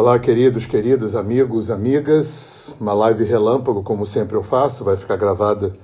Olá, 0.00 0.16
queridos, 0.16 0.64
queridas, 0.64 1.16
amigos, 1.16 1.72
amigas. 1.72 2.72
Uma 2.80 2.92
live 2.92 3.24
relâmpago, 3.24 3.82
como 3.82 4.06
sempre 4.06 4.36
eu 4.36 4.44
faço, 4.44 4.84
vai 4.84 4.96
ficar 4.96 5.16
gravada 5.16 5.76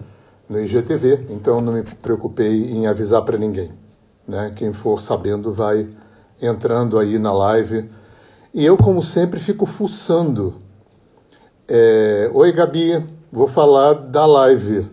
no 0.48 0.60
IGTV, 0.60 1.26
então 1.30 1.60
não 1.60 1.72
me 1.72 1.82
preocupei 1.82 2.70
em 2.70 2.86
avisar 2.86 3.22
para 3.22 3.36
ninguém. 3.36 3.72
Né? 4.24 4.52
Quem 4.54 4.72
for 4.72 5.02
sabendo 5.02 5.52
vai 5.52 5.88
entrando 6.40 6.96
aí 6.96 7.18
na 7.18 7.32
live. 7.32 7.90
E 8.54 8.64
eu, 8.64 8.76
como 8.76 9.02
sempre, 9.02 9.40
fico 9.40 9.66
fuçando. 9.66 10.58
É... 11.66 12.30
Oi, 12.32 12.52
Gabi, 12.52 13.04
vou 13.32 13.48
falar 13.48 13.94
da 13.94 14.24
live 14.24 14.88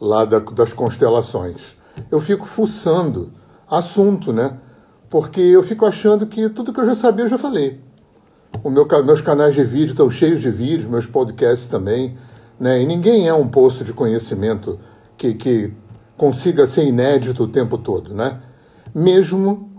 lá 0.00 0.24
da, 0.24 0.40
das 0.40 0.72
constelações. 0.72 1.76
Eu 2.10 2.20
fico 2.20 2.44
fuçando 2.44 3.32
assunto, 3.70 4.32
né? 4.32 4.58
Porque 5.08 5.40
eu 5.40 5.62
fico 5.62 5.86
achando 5.86 6.26
que 6.26 6.48
tudo 6.48 6.72
que 6.72 6.80
eu 6.80 6.86
já 6.86 6.96
sabia 6.96 7.24
eu 7.24 7.28
já 7.28 7.38
falei. 7.38 7.86
O 8.62 8.70
meu, 8.70 8.86
meus 9.04 9.20
canais 9.20 9.54
de 9.54 9.64
vídeo 9.64 9.88
estão 9.88 10.10
cheios 10.10 10.40
de 10.40 10.50
vídeos, 10.50 10.90
meus 10.90 11.06
podcasts 11.06 11.68
também. 11.68 12.16
Né? 12.58 12.82
E 12.82 12.86
ninguém 12.86 13.28
é 13.28 13.34
um 13.34 13.48
poço 13.48 13.84
de 13.84 13.92
conhecimento 13.92 14.78
que, 15.16 15.34
que 15.34 15.72
consiga 16.16 16.66
ser 16.66 16.84
inédito 16.84 17.44
o 17.44 17.48
tempo 17.48 17.78
todo. 17.78 18.12
Né? 18.12 18.40
Mesmo 18.94 19.70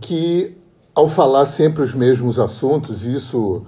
que, 0.00 0.56
ao 0.94 1.08
falar 1.08 1.46
sempre 1.46 1.82
os 1.82 1.94
mesmos 1.94 2.38
assuntos, 2.38 3.04
isso 3.04 3.66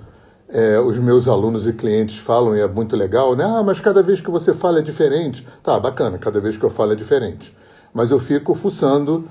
é, 0.48 0.78
os 0.80 0.96
meus 0.98 1.28
alunos 1.28 1.66
e 1.66 1.72
clientes 1.72 2.16
falam 2.18 2.56
e 2.56 2.60
é 2.60 2.66
muito 2.66 2.96
legal, 2.96 3.36
né? 3.36 3.44
Ah, 3.44 3.62
mas 3.62 3.80
cada 3.80 4.02
vez 4.02 4.20
que 4.20 4.30
você 4.30 4.54
fala 4.54 4.78
é 4.78 4.82
diferente. 4.82 5.46
Tá, 5.62 5.78
bacana, 5.78 6.16
cada 6.16 6.40
vez 6.40 6.56
que 6.56 6.64
eu 6.64 6.70
falo 6.70 6.92
é 6.92 6.96
diferente. 6.96 7.54
Mas 7.92 8.10
eu 8.10 8.18
fico 8.18 8.54
fuçando 8.54 9.28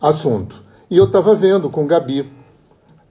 assunto. 0.00 0.62
E 0.90 0.96
eu 0.96 1.04
estava 1.04 1.34
vendo 1.34 1.68
com 1.68 1.86
Gabi 1.86 2.30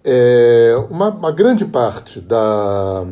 é, 0.04 0.76
uma, 0.90 1.10
uma, 1.10 1.32
grande 1.32 1.66
parte 1.66 2.20
da 2.20 3.06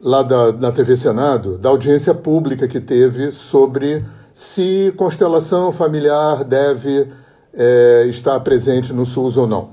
lá 0.00 0.22
da, 0.22 0.50
da 0.50 0.72
TV 0.72 0.96
Senado, 0.96 1.58
da 1.58 1.68
audiência 1.68 2.14
pública 2.14 2.66
que 2.66 2.80
teve 2.80 3.32
sobre 3.32 4.04
se 4.32 4.94
constelação 4.96 5.72
familiar 5.72 6.44
deve 6.44 7.08
é, 7.52 8.06
estar 8.08 8.38
presente 8.40 8.92
no 8.92 9.04
SUS 9.04 9.36
ou 9.36 9.46
não. 9.46 9.70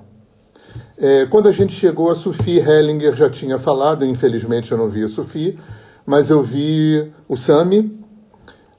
É, 0.98 1.26
quando 1.28 1.48
a 1.48 1.52
gente 1.52 1.74
chegou 1.74 2.10
a 2.10 2.16
Sufi, 2.16 2.58
Hellinger 2.58 3.16
já 3.16 3.30
tinha 3.30 3.58
falado, 3.58 4.04
infelizmente 4.04 4.72
eu 4.72 4.78
não 4.78 4.90
vi 4.90 5.04
a 5.04 5.08
Sufi, 5.08 5.58
mas 6.06 6.30
eu 6.30 6.44
vi 6.44 7.14
o 7.30 7.36
Sami, 7.38 7.98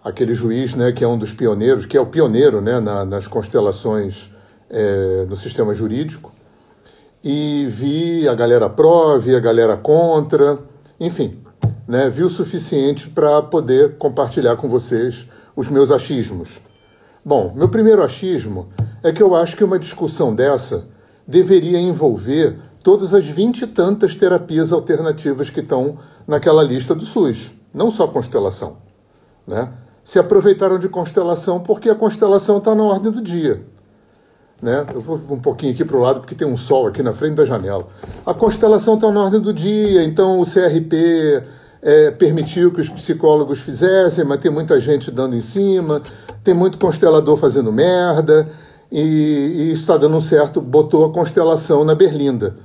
aquele 0.04 0.34
juiz 0.34 0.74
né, 0.74 0.92
que 0.92 1.04
é 1.04 1.08
um 1.08 1.16
dos 1.16 1.32
pioneiros, 1.32 1.86
que 1.86 1.96
é 1.96 2.00
o 2.00 2.06
pioneiro 2.06 2.60
né, 2.60 2.80
na, 2.80 3.04
nas 3.04 3.26
constelações 3.26 4.30
é, 4.68 5.24
no 5.28 5.36
sistema 5.36 5.72
jurídico 5.72 6.37
e 7.22 7.66
vi 7.70 8.28
a 8.28 8.34
galera 8.34 8.68
pró, 8.68 9.18
vi 9.18 9.34
a 9.34 9.40
galera 9.40 9.76
contra, 9.76 10.58
enfim, 11.00 11.38
né, 11.86 12.08
vi 12.08 12.22
o 12.22 12.30
suficiente 12.30 13.08
para 13.08 13.42
poder 13.42 13.96
compartilhar 13.96 14.56
com 14.56 14.68
vocês 14.68 15.28
os 15.56 15.68
meus 15.68 15.90
achismos. 15.90 16.60
Bom, 17.24 17.52
meu 17.54 17.68
primeiro 17.68 18.02
achismo 18.02 18.68
é 19.02 19.12
que 19.12 19.22
eu 19.22 19.34
acho 19.34 19.56
que 19.56 19.64
uma 19.64 19.78
discussão 19.78 20.34
dessa 20.34 20.86
deveria 21.26 21.78
envolver 21.78 22.58
todas 22.82 23.12
as 23.12 23.24
vinte 23.24 23.62
e 23.62 23.66
tantas 23.66 24.14
terapias 24.14 24.72
alternativas 24.72 25.50
que 25.50 25.60
estão 25.60 25.98
naquela 26.26 26.62
lista 26.62 26.94
do 26.94 27.04
SUS, 27.04 27.52
não 27.74 27.90
só 27.90 28.06
constelação. 28.06 28.78
Né? 29.46 29.70
Se 30.04 30.18
aproveitaram 30.18 30.78
de 30.78 30.88
constelação 30.88 31.60
porque 31.60 31.90
a 31.90 31.94
constelação 31.94 32.58
está 32.58 32.74
na 32.74 32.82
ordem 32.82 33.10
do 33.10 33.20
dia. 33.20 33.62
Né? 34.60 34.84
Eu 34.92 35.00
vou 35.00 35.16
um 35.30 35.40
pouquinho 35.40 35.72
aqui 35.72 35.84
para 35.84 35.96
o 35.96 36.00
lado 36.00 36.20
porque 36.20 36.34
tem 36.34 36.46
um 36.46 36.56
sol 36.56 36.88
aqui 36.88 37.02
na 37.02 37.12
frente 37.12 37.34
da 37.34 37.44
janela. 37.44 37.86
A 38.26 38.34
constelação 38.34 38.94
está 38.94 39.10
na 39.10 39.24
ordem 39.24 39.40
do 39.40 39.52
dia, 39.52 40.02
então 40.02 40.40
o 40.40 40.44
CRP 40.44 41.42
é, 41.80 42.10
permitiu 42.10 42.72
que 42.72 42.80
os 42.80 42.88
psicólogos 42.88 43.60
fizessem, 43.60 44.24
mas 44.24 44.40
tem 44.40 44.50
muita 44.50 44.80
gente 44.80 45.10
dando 45.12 45.36
em 45.36 45.40
cima, 45.40 46.02
tem 46.42 46.54
muito 46.54 46.76
constelador 46.78 47.36
fazendo 47.36 47.70
merda, 47.70 48.50
e, 48.90 49.00
e 49.00 49.72
está 49.72 49.96
dando 49.96 50.20
certo, 50.20 50.60
botou 50.60 51.04
a 51.04 51.12
constelação 51.12 51.84
na 51.84 51.94
berlinda. 51.94 52.56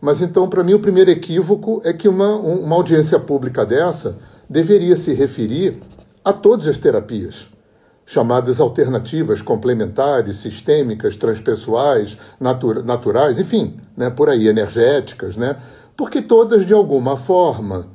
Mas 0.00 0.22
então, 0.22 0.48
para 0.48 0.64
mim, 0.64 0.74
o 0.74 0.80
primeiro 0.80 1.10
equívoco 1.10 1.82
é 1.84 1.92
que 1.92 2.08
uma, 2.08 2.34
uma 2.36 2.76
audiência 2.76 3.18
pública 3.18 3.66
dessa 3.66 4.16
deveria 4.48 4.96
se 4.96 5.12
referir 5.12 5.80
a 6.24 6.32
todas 6.32 6.66
as 6.66 6.78
terapias 6.78 7.52
chamadas 8.06 8.60
alternativas, 8.60 9.40
complementares, 9.40 10.36
sistêmicas, 10.36 11.16
transpessoais, 11.16 12.18
natura, 12.38 12.82
naturais, 12.82 13.38
enfim, 13.38 13.80
né, 13.96 14.10
por 14.10 14.28
aí, 14.28 14.48
energéticas, 14.48 15.36
né, 15.36 15.56
porque 15.96 16.20
todas, 16.20 16.66
de 16.66 16.72
alguma 16.72 17.16
forma, 17.16 17.88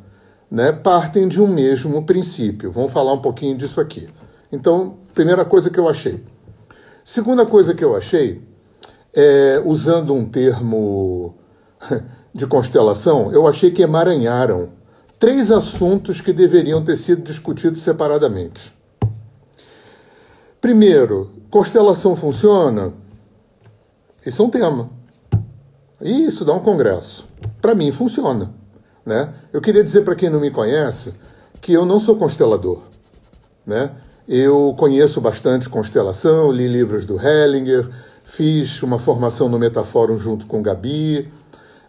né, 0.50 0.72
partem 0.72 1.28
de 1.28 1.42
um 1.42 1.48
mesmo 1.48 2.04
princípio. 2.06 2.72
Vamos 2.72 2.92
falar 2.92 3.14
um 3.14 3.22
pouquinho 3.22 3.58
disso 3.58 3.82
aqui. 3.82 4.08
Então, 4.52 4.98
primeira 5.14 5.44
coisa 5.44 5.70
que 5.70 5.80
eu 5.80 5.90
achei. 5.90 6.24
Segunda 7.04 7.46
coisa 7.46 7.74
que 7.74 7.84
eu 7.84 7.96
achei, 7.96 8.42
é, 9.14 9.62
usando 9.66 10.14
um 10.14 10.26
termo 10.26 11.36
de 12.34 12.46
constelação, 12.46 13.32
eu 13.32 13.48
achei 13.48 13.72
que 13.72 13.82
emaranharam 13.82 14.70
três 15.20 15.52
assuntos 15.52 16.22
que 16.22 16.32
deveriam 16.32 16.84
ter 16.84 16.96
sido 16.98 17.24
discutidos 17.24 17.82
separadamente. 17.82 18.77
Primeiro, 20.60 21.32
constelação 21.50 22.16
funciona? 22.16 22.92
Isso 24.26 24.42
é 24.42 24.46
um 24.46 24.50
tema. 24.50 24.90
Isso 26.02 26.44
dá 26.44 26.54
um 26.54 26.60
congresso. 26.60 27.28
Para 27.62 27.76
mim, 27.76 27.92
funciona. 27.92 28.52
Né? 29.06 29.34
Eu 29.54 29.62
queria 29.62 29.84
dizer 29.84 30.02
para 30.02 30.16
quem 30.16 30.30
não 30.30 30.40
me 30.40 30.52
conhece 30.52 31.14
que 31.62 31.74
eu 31.74 31.86
não 31.86 32.00
sou 32.00 32.16
constelador. 32.16 32.82
Né? 33.66 33.92
Eu 34.28 34.76
conheço 34.78 35.22
bastante 35.22 35.70
constelação, 35.70 36.52
li 36.52 36.68
livros 36.68 37.06
do 37.06 37.20
Hellinger, 37.20 37.90
fiz 38.26 38.84
uma 38.84 39.00
formação 39.00 39.48
no 39.48 39.58
Metaforum 39.58 40.18
junto 40.18 40.46
com 40.48 40.62
Gabi, 40.62 41.32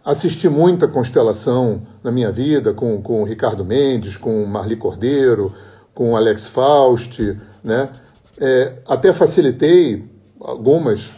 assisti 0.05 0.47
muita 0.47 0.87
constelação 0.87 1.81
na 2.03 2.11
minha 2.11 2.31
vida 2.31 2.73
com, 2.73 3.01
com 3.01 3.21
o 3.21 3.25
Ricardo 3.25 3.65
Mendes, 3.65 4.15
com 4.15 4.45
Marli 4.45 4.75
Cordeiro, 4.75 5.53
com 5.93 6.15
Alex 6.15 6.47
Faust, 6.47 7.37
né? 7.63 7.89
É, 8.39 8.73
até 8.87 9.11
facilitei 9.11 10.05
algumas, 10.39 11.11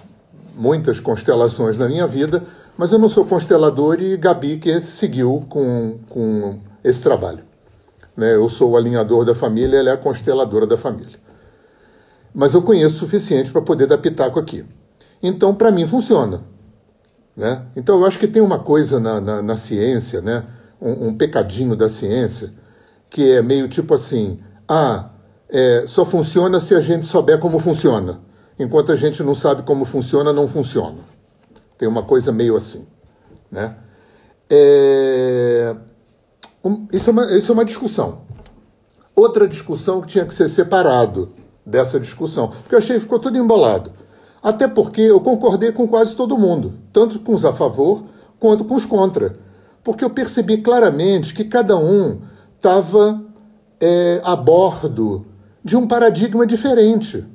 muitas 0.55 0.99
constelações 0.99 1.77
na 1.77 1.87
minha 1.87 2.07
vida, 2.07 2.43
mas 2.77 2.91
eu 2.91 2.97
não 2.97 3.07
sou 3.07 3.25
constelador 3.25 4.01
e 4.01 4.17
Gabi 4.17 4.57
que 4.57 4.79
seguiu 4.81 5.45
com, 5.47 5.99
com 6.09 6.59
esse 6.83 7.01
trabalho. 7.01 7.43
Né? 8.17 8.35
Eu 8.35 8.49
sou 8.49 8.71
o 8.71 8.77
alinhador 8.77 9.23
da 9.23 9.35
família, 9.35 9.77
ela 9.77 9.91
é 9.91 9.93
a 9.93 9.97
consteladora 9.97 10.65
da 10.65 10.77
família. 10.77 11.19
Mas 12.33 12.53
eu 12.53 12.61
conheço 12.61 12.95
o 12.95 12.99
suficiente 12.99 13.51
para 13.51 13.61
poder 13.61 13.88
dar 13.88 13.97
pitaco 13.97 14.39
aqui. 14.39 14.65
Então, 15.21 15.53
para 15.53 15.71
mim, 15.71 15.85
funciona. 15.85 16.41
Né? 17.35 17.61
Então, 17.75 17.99
eu 17.99 18.05
acho 18.05 18.17
que 18.17 18.27
tem 18.27 18.41
uma 18.41 18.59
coisa 18.59 18.99
na, 18.99 19.21
na, 19.21 19.41
na 19.41 19.55
ciência, 19.55 20.21
né? 20.21 20.43
Um, 20.81 21.09
um, 21.09 21.15
pecadinho 21.15 21.75
da 21.75 21.88
ciência, 21.88 22.51
que 23.09 23.31
é 23.31 23.41
meio 23.41 23.67
tipo 23.67 23.93
assim: 23.93 24.39
ah, 24.67 25.10
é, 25.51 25.84
só 25.85 26.06
funciona 26.06 26.59
se 26.62 26.73
a 26.73 26.79
gente 26.79 27.06
souber 27.06 27.38
como 27.39 27.59
funciona. 27.59 28.22
Enquanto 28.57 28.91
a 28.91 28.95
gente 28.95 29.22
não 29.22 29.35
sabe 29.35 29.63
como 29.63 29.84
funciona, 29.84 30.31
não 30.31 30.47
funciona. 30.47 31.00
Tem 31.78 31.88
uma 31.88 32.03
coisa 32.03 32.31
meio 32.31 32.56
assim. 32.56 32.88
Né? 33.51 33.75
É, 34.50 35.75
um, 36.63 36.88
isso, 36.94 37.09
é 37.09 37.13
uma, 37.13 37.38
isso 37.38 37.51
é 37.51 37.53
uma 37.53 37.66
discussão. 37.66 38.22
Outra 39.13 39.47
discussão 39.47 40.00
que 40.01 40.07
tinha 40.07 40.25
que 40.25 40.34
ser 40.34 40.47
separado 40.47 41.34
dessa 41.66 42.00
discussão, 42.00 42.47
porque 42.47 42.73
eu 42.73 42.79
achei 42.79 42.95
que 42.95 43.01
ficou 43.01 43.19
tudo 43.19 43.38
embolado. 43.38 43.91
Até 44.41 44.68
porque 44.68 45.01
eu 45.01 45.19
concordei 45.19 45.72
com 45.72 45.88
quase 45.88 46.16
todo 46.16 46.38
mundo, 46.38 46.73
tanto 46.94 47.19
com 47.19 47.35
os 47.35 47.45
a 47.45 47.53
favor 47.53 48.03
quanto 48.39 48.63
com 48.63 48.75
os 48.75 48.86
contra. 48.86 49.36
Porque 49.83 50.03
eu 50.03 50.09
percebi 50.09 50.57
claramente 50.57 51.33
que 51.33 51.44
cada 51.44 51.77
um 51.77 52.21
estava 52.57 53.21
é, 53.80 54.21
a 54.24 54.36
bordo 54.36 55.25
de 55.63 55.78
um 55.78 55.88
paradigma 55.88 56.46
diferente. 56.46 57.25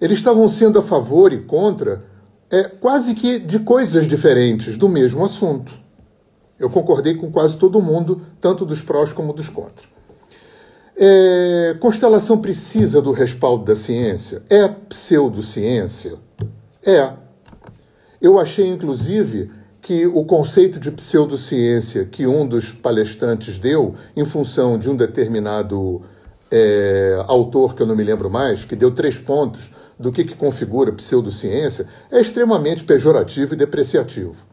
Eles 0.00 0.18
estavam 0.18 0.48
sendo 0.48 0.78
a 0.78 0.82
favor 0.82 1.32
e 1.32 1.42
contra 1.42 2.04
é, 2.50 2.64
quase 2.64 3.14
que 3.14 3.38
de 3.38 3.58
coisas 3.60 4.06
diferentes 4.06 4.76
do 4.76 4.88
mesmo 4.88 5.24
assunto. 5.24 5.72
Eu 6.58 6.70
concordei 6.70 7.14
com 7.14 7.30
quase 7.30 7.56
todo 7.56 7.82
mundo, 7.82 8.22
tanto 8.40 8.64
dos 8.64 8.82
prós 8.82 9.12
como 9.12 9.32
dos 9.32 9.48
contra. 9.48 9.86
É, 10.98 11.76
constelação 11.78 12.38
precisa 12.38 13.02
do 13.02 13.12
respaldo 13.12 13.64
da 13.64 13.76
ciência? 13.76 14.42
É 14.48 14.66
pseudociência? 14.66 16.14
É. 16.82 17.12
Eu 18.20 18.40
achei, 18.40 18.66
inclusive, 18.66 19.50
que 19.82 20.06
o 20.06 20.24
conceito 20.24 20.80
de 20.80 20.90
pseudociência 20.90 22.06
que 22.06 22.26
um 22.26 22.48
dos 22.48 22.72
palestrantes 22.72 23.58
deu, 23.58 23.94
em 24.16 24.24
função 24.24 24.78
de 24.78 24.88
um 24.88 24.96
determinado 24.96 26.02
é, 26.50 27.22
autor 27.26 27.74
que 27.74 27.82
eu 27.82 27.86
não 27.86 27.96
me 27.96 28.04
lembro 28.04 28.30
mais, 28.30 28.64
que 28.64 28.76
deu 28.76 28.90
três 28.90 29.18
pontos 29.18 29.70
do 29.98 30.12
que, 30.12 30.24
que 30.24 30.34
configura 30.34 30.92
pseudociência, 30.92 31.86
é 32.10 32.20
extremamente 32.20 32.84
pejorativo 32.84 33.54
e 33.54 33.56
depreciativo. 33.56 34.44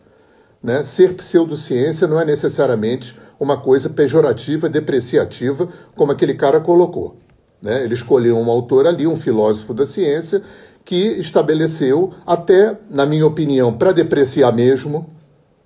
Né? 0.61 0.83
Ser 0.83 1.13
pseudociência 1.15 2.07
não 2.07 2.19
é 2.19 2.25
necessariamente 2.25 3.17
uma 3.39 3.57
coisa 3.57 3.89
pejorativa, 3.89 4.69
depreciativa, 4.69 5.67
como 5.95 6.11
aquele 6.11 6.33
cara 6.33 6.61
colocou. 6.61 7.17
Né? 7.61 7.83
Ele 7.83 7.93
escolheu 7.93 8.37
um 8.37 8.49
autor 8.49 8.87
ali, 8.87 9.05
um 9.05 9.17
filósofo 9.17 9.73
da 9.73 9.85
ciência, 9.85 10.41
que 10.85 10.95
estabeleceu, 10.95 12.13
até, 12.25 12.77
na 12.89 13.05
minha 13.05 13.25
opinião, 13.25 13.73
para 13.73 13.91
depreciar 13.91 14.53
mesmo, 14.53 15.09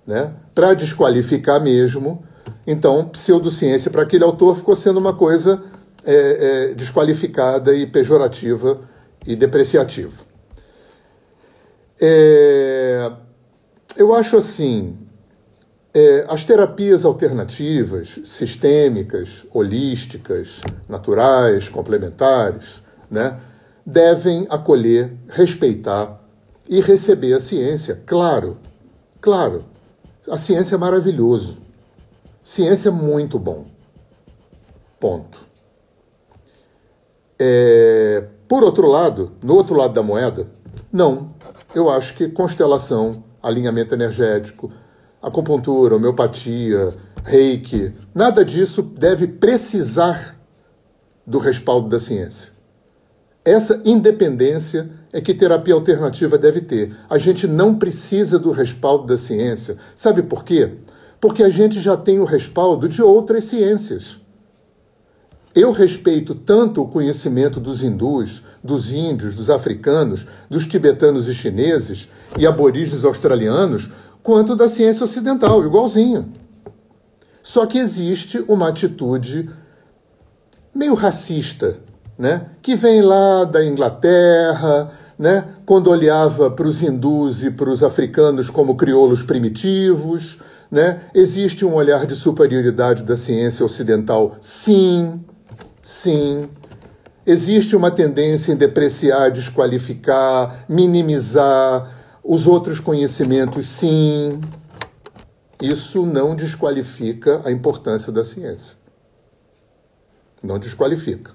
né? 0.06 0.32
para 0.54 0.74
desqualificar 0.74 1.60
mesmo. 1.62 2.24
Então, 2.66 3.08
pseudociência 3.08 3.90
para 3.90 4.02
aquele 4.02 4.24
autor 4.24 4.56
ficou 4.56 4.74
sendo 4.74 4.98
uma 4.98 5.12
coisa 5.12 5.62
é, 6.10 6.70
é, 6.70 6.74
desqualificada 6.74 7.74
e 7.74 7.86
pejorativa 7.86 8.80
e 9.26 9.36
depreciativa. 9.36 10.24
É, 12.00 13.12
eu 13.94 14.14
acho 14.14 14.38
assim, 14.38 14.96
é, 15.92 16.24
as 16.26 16.46
terapias 16.46 17.04
alternativas, 17.04 18.20
sistêmicas, 18.24 19.46
holísticas, 19.52 20.62
naturais, 20.88 21.68
complementares, 21.68 22.82
né, 23.10 23.38
devem 23.84 24.46
acolher, 24.48 25.12
respeitar 25.28 26.24
e 26.66 26.80
receber 26.80 27.34
a 27.34 27.40
ciência. 27.40 28.00
Claro, 28.06 28.56
claro, 29.20 29.66
a 30.26 30.38
ciência 30.38 30.76
é 30.76 30.78
maravilhoso. 30.78 31.58
Ciência 32.42 32.88
é 32.88 32.92
muito 32.92 33.38
bom. 33.38 33.66
Ponto. 34.98 35.47
É, 37.38 38.24
por 38.48 38.64
outro 38.64 38.86
lado, 38.86 39.32
no 39.42 39.54
outro 39.54 39.76
lado 39.76 39.94
da 39.94 40.02
moeda, 40.02 40.46
não. 40.92 41.34
Eu 41.74 41.90
acho 41.90 42.14
que 42.14 42.28
constelação, 42.28 43.22
alinhamento 43.42 43.94
energético, 43.94 44.72
acupuntura, 45.22 45.96
homeopatia, 45.96 46.94
reiki, 47.24 47.92
nada 48.14 48.44
disso 48.44 48.82
deve 48.82 49.26
precisar 49.26 50.36
do 51.26 51.38
respaldo 51.38 51.88
da 51.88 52.00
ciência. 52.00 52.52
Essa 53.44 53.80
independência 53.84 54.90
é 55.12 55.20
que 55.20 55.34
terapia 55.34 55.74
alternativa 55.74 56.36
deve 56.36 56.60
ter. 56.60 56.96
A 57.08 57.18
gente 57.18 57.46
não 57.46 57.74
precisa 57.74 58.38
do 58.38 58.50
respaldo 58.50 59.06
da 59.06 59.16
ciência. 59.16 59.76
Sabe 59.94 60.22
por 60.22 60.44
quê? 60.44 60.74
Porque 61.20 61.42
a 61.42 61.48
gente 61.48 61.80
já 61.80 61.96
tem 61.96 62.20
o 62.20 62.24
respaldo 62.24 62.88
de 62.88 63.02
outras 63.02 63.44
ciências. 63.44 64.20
Eu 65.54 65.72
respeito 65.72 66.34
tanto 66.34 66.82
o 66.82 66.88
conhecimento 66.88 67.58
dos 67.58 67.82
hindus, 67.82 68.42
dos 68.62 68.92
índios, 68.92 69.34
dos 69.34 69.50
africanos, 69.50 70.26
dos 70.48 70.66
tibetanos 70.66 71.28
e 71.28 71.34
chineses 71.34 72.08
e 72.38 72.46
aborígenes 72.46 73.04
australianos, 73.04 73.90
quanto 74.22 74.54
da 74.54 74.68
ciência 74.68 75.04
ocidental, 75.04 75.64
igualzinho. 75.64 76.30
Só 77.42 77.64
que 77.64 77.78
existe 77.78 78.44
uma 78.46 78.68
atitude 78.68 79.48
meio 80.74 80.94
racista, 80.94 81.78
né? 82.18 82.46
que 82.60 82.74
vem 82.74 83.00
lá 83.00 83.44
da 83.44 83.64
Inglaterra, 83.64 84.92
né? 85.18 85.44
quando 85.64 85.88
olhava 85.88 86.50
para 86.50 86.66
os 86.66 86.82
hindus 86.82 87.42
e 87.42 87.50
para 87.50 87.70
os 87.70 87.82
africanos 87.82 88.50
como 88.50 88.76
crioulos 88.76 89.22
primitivos. 89.22 90.38
Né? 90.70 91.00
Existe 91.14 91.64
um 91.64 91.74
olhar 91.74 92.04
de 92.06 92.14
superioridade 92.14 93.02
da 93.02 93.16
ciência 93.16 93.64
ocidental? 93.64 94.36
Sim, 94.42 95.24
sim. 95.88 96.50
Existe 97.24 97.74
uma 97.74 97.90
tendência 97.90 98.52
em 98.52 98.56
depreciar, 98.56 99.30
desqualificar, 99.30 100.66
minimizar 100.68 101.96
os 102.22 102.46
outros 102.46 102.78
conhecimentos, 102.78 103.66
sim. 103.66 104.38
Isso 105.62 106.04
não 106.04 106.36
desqualifica 106.36 107.40
a 107.42 107.50
importância 107.50 108.12
da 108.12 108.22
ciência. 108.22 108.76
Não 110.42 110.58
desqualifica. 110.58 111.32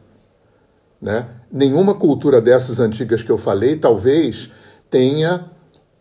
Né? 1.01 1.27
Nenhuma 1.51 1.95
cultura 1.95 2.39
dessas 2.39 2.79
antigas 2.79 3.23
que 3.23 3.31
eu 3.31 3.39
falei 3.39 3.75
talvez 3.75 4.51
tenha 4.89 5.51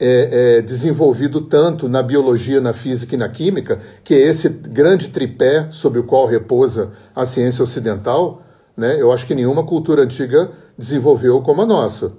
é, 0.04 0.56
é, 0.58 0.62
desenvolvido 0.62 1.42
tanto 1.42 1.88
na 1.88 2.02
biologia, 2.02 2.60
na 2.60 2.72
física 2.72 3.14
e 3.14 3.18
na 3.18 3.28
química, 3.28 3.80
que 4.02 4.12
é 4.12 4.18
esse 4.18 4.48
grande 4.48 5.10
tripé 5.10 5.68
sobre 5.70 6.00
o 6.00 6.04
qual 6.04 6.26
repousa 6.26 6.90
a 7.14 7.24
ciência 7.24 7.62
ocidental, 7.62 8.42
né? 8.76 9.00
eu 9.00 9.12
acho 9.12 9.24
que 9.24 9.34
nenhuma 9.34 9.64
cultura 9.64 10.02
antiga 10.02 10.50
desenvolveu 10.76 11.40
como 11.40 11.62
a 11.62 11.66
nossa, 11.66 12.14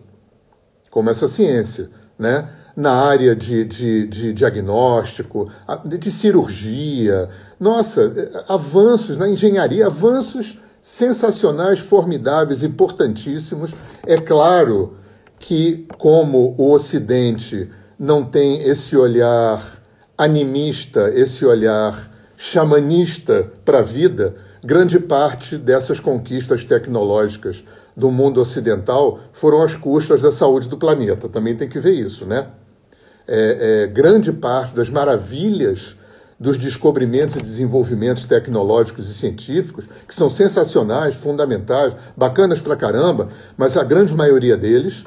como 0.89 1.09
essa 1.09 1.27
ciência. 1.27 1.89
Né? 2.17 2.47
na 2.75 2.91
área 2.91 3.35
de, 3.35 3.65
de, 3.65 4.07
de 4.07 4.33
diagnóstico, 4.33 5.51
de 5.85 6.09
cirurgia. 6.09 7.29
Nossa, 7.59 8.01
é, 8.01 8.45
avanços 8.51 9.15
na 9.15 9.29
engenharia, 9.29 9.85
avanços 9.85 10.59
sensacionais, 10.81 11.79
formidáveis, 11.79 12.63
importantíssimos. 12.63 13.75
É 14.07 14.17
claro 14.17 14.95
que, 15.43 15.85
como 15.97 16.55
o 16.57 16.71
Ocidente 16.71 17.69
não 17.99 18.23
tem 18.23 18.63
esse 18.63 18.95
olhar 18.95 19.61
animista, 20.17 21.11
esse 21.13 21.45
olhar 21.45 22.11
xamanista 22.37 23.51
para 23.65 23.79
a 23.79 23.81
vida, 23.81 24.35
grande 24.63 24.99
parte 24.99 25.57
dessas 25.57 25.99
conquistas 25.99 26.63
tecnológicas 26.63 27.63
do 27.95 28.09
mundo 28.09 28.39
ocidental 28.39 29.19
foram 29.33 29.61
às 29.61 29.75
custas 29.75 30.21
da 30.21 30.31
saúde 30.31 30.69
do 30.69 30.77
planeta. 30.77 31.27
Também 31.27 31.55
tem 31.55 31.67
que 31.67 31.79
ver 31.79 31.91
isso, 31.91 32.25
né? 32.25 32.47
é, 33.27 33.83
é, 33.83 33.87
grande 33.87 34.31
parte 34.31 34.75
das 34.75 34.89
maravilhas 34.89 35.97
dos 36.39 36.57
descobrimentos 36.57 37.35
e 37.35 37.41
desenvolvimentos 37.41 38.25
tecnológicos 38.25 39.09
e 39.09 39.13
científicos, 39.13 39.85
que 40.07 40.13
são 40.13 40.29
sensacionais, 40.29 41.15
fundamentais, 41.15 41.95
bacanas 42.17 42.59
pra 42.59 42.75
caramba, 42.75 43.29
mas 43.55 43.77
a 43.77 43.83
grande 43.83 44.13
maioria 44.13 44.57
deles 44.57 45.05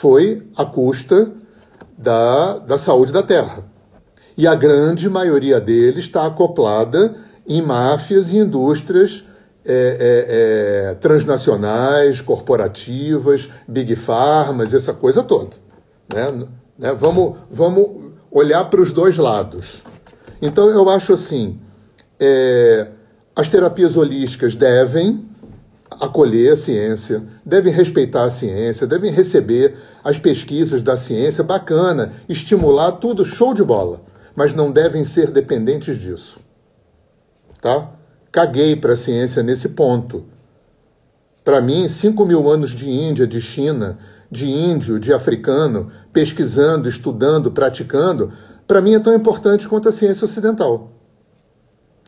foi 0.00 0.42
à 0.56 0.64
custa 0.64 1.30
da, 1.96 2.58
da 2.58 2.78
saúde 2.78 3.12
da 3.12 3.22
Terra. 3.22 3.64
E 4.34 4.46
a 4.46 4.54
grande 4.54 5.10
maioria 5.10 5.60
deles 5.60 6.06
está 6.06 6.24
acoplada 6.24 7.16
em 7.46 7.60
máfias 7.60 8.32
e 8.32 8.38
indústrias 8.38 9.26
é, 9.62 9.74
é, 9.74 10.88
é, 10.90 10.94
transnacionais, 10.94 12.22
corporativas, 12.22 13.50
big 13.68 13.94
farmas, 13.94 14.72
essa 14.72 14.94
coisa 14.94 15.22
toda. 15.22 15.50
Né? 16.08 16.46
Né? 16.78 16.94
Vamos, 16.94 17.36
vamos 17.50 18.14
olhar 18.30 18.70
para 18.70 18.80
os 18.80 18.94
dois 18.94 19.18
lados. 19.18 19.82
Então, 20.40 20.70
eu 20.70 20.88
acho 20.88 21.12
assim: 21.12 21.60
é, 22.18 22.86
as 23.36 23.50
terapias 23.50 23.98
holísticas 23.98 24.56
devem 24.56 25.28
acolher 25.90 26.52
a 26.52 26.56
ciência, 26.56 27.22
devem 27.44 27.72
respeitar 27.72 28.24
a 28.24 28.30
ciência, 28.30 28.86
devem 28.86 29.10
receber 29.10 29.76
as 30.04 30.18
pesquisas 30.18 30.82
da 30.82 30.96
ciência, 30.96 31.42
bacana, 31.42 32.12
estimular 32.28 32.92
tudo, 32.92 33.24
show 33.24 33.52
de 33.52 33.64
bola, 33.64 34.02
mas 34.34 34.54
não 34.54 34.70
devem 34.70 35.04
ser 35.04 35.30
dependentes 35.30 35.98
disso. 35.98 36.40
Tá? 37.60 37.90
Caguei 38.30 38.76
para 38.76 38.92
a 38.92 38.96
ciência 38.96 39.42
nesse 39.42 39.70
ponto. 39.70 40.24
Para 41.44 41.60
mim, 41.60 41.88
5 41.88 42.24
mil 42.24 42.48
anos 42.48 42.70
de 42.70 42.88
Índia, 42.88 43.26
de 43.26 43.40
China, 43.40 43.98
de 44.30 44.46
índio, 44.48 45.00
de 45.00 45.12
africano, 45.12 45.90
pesquisando, 46.12 46.88
estudando, 46.88 47.50
praticando, 47.50 48.32
para 48.66 48.80
mim 48.80 48.94
é 48.94 49.00
tão 49.00 49.14
importante 49.14 49.68
quanto 49.68 49.88
a 49.88 49.92
ciência 49.92 50.24
ocidental. 50.24 50.92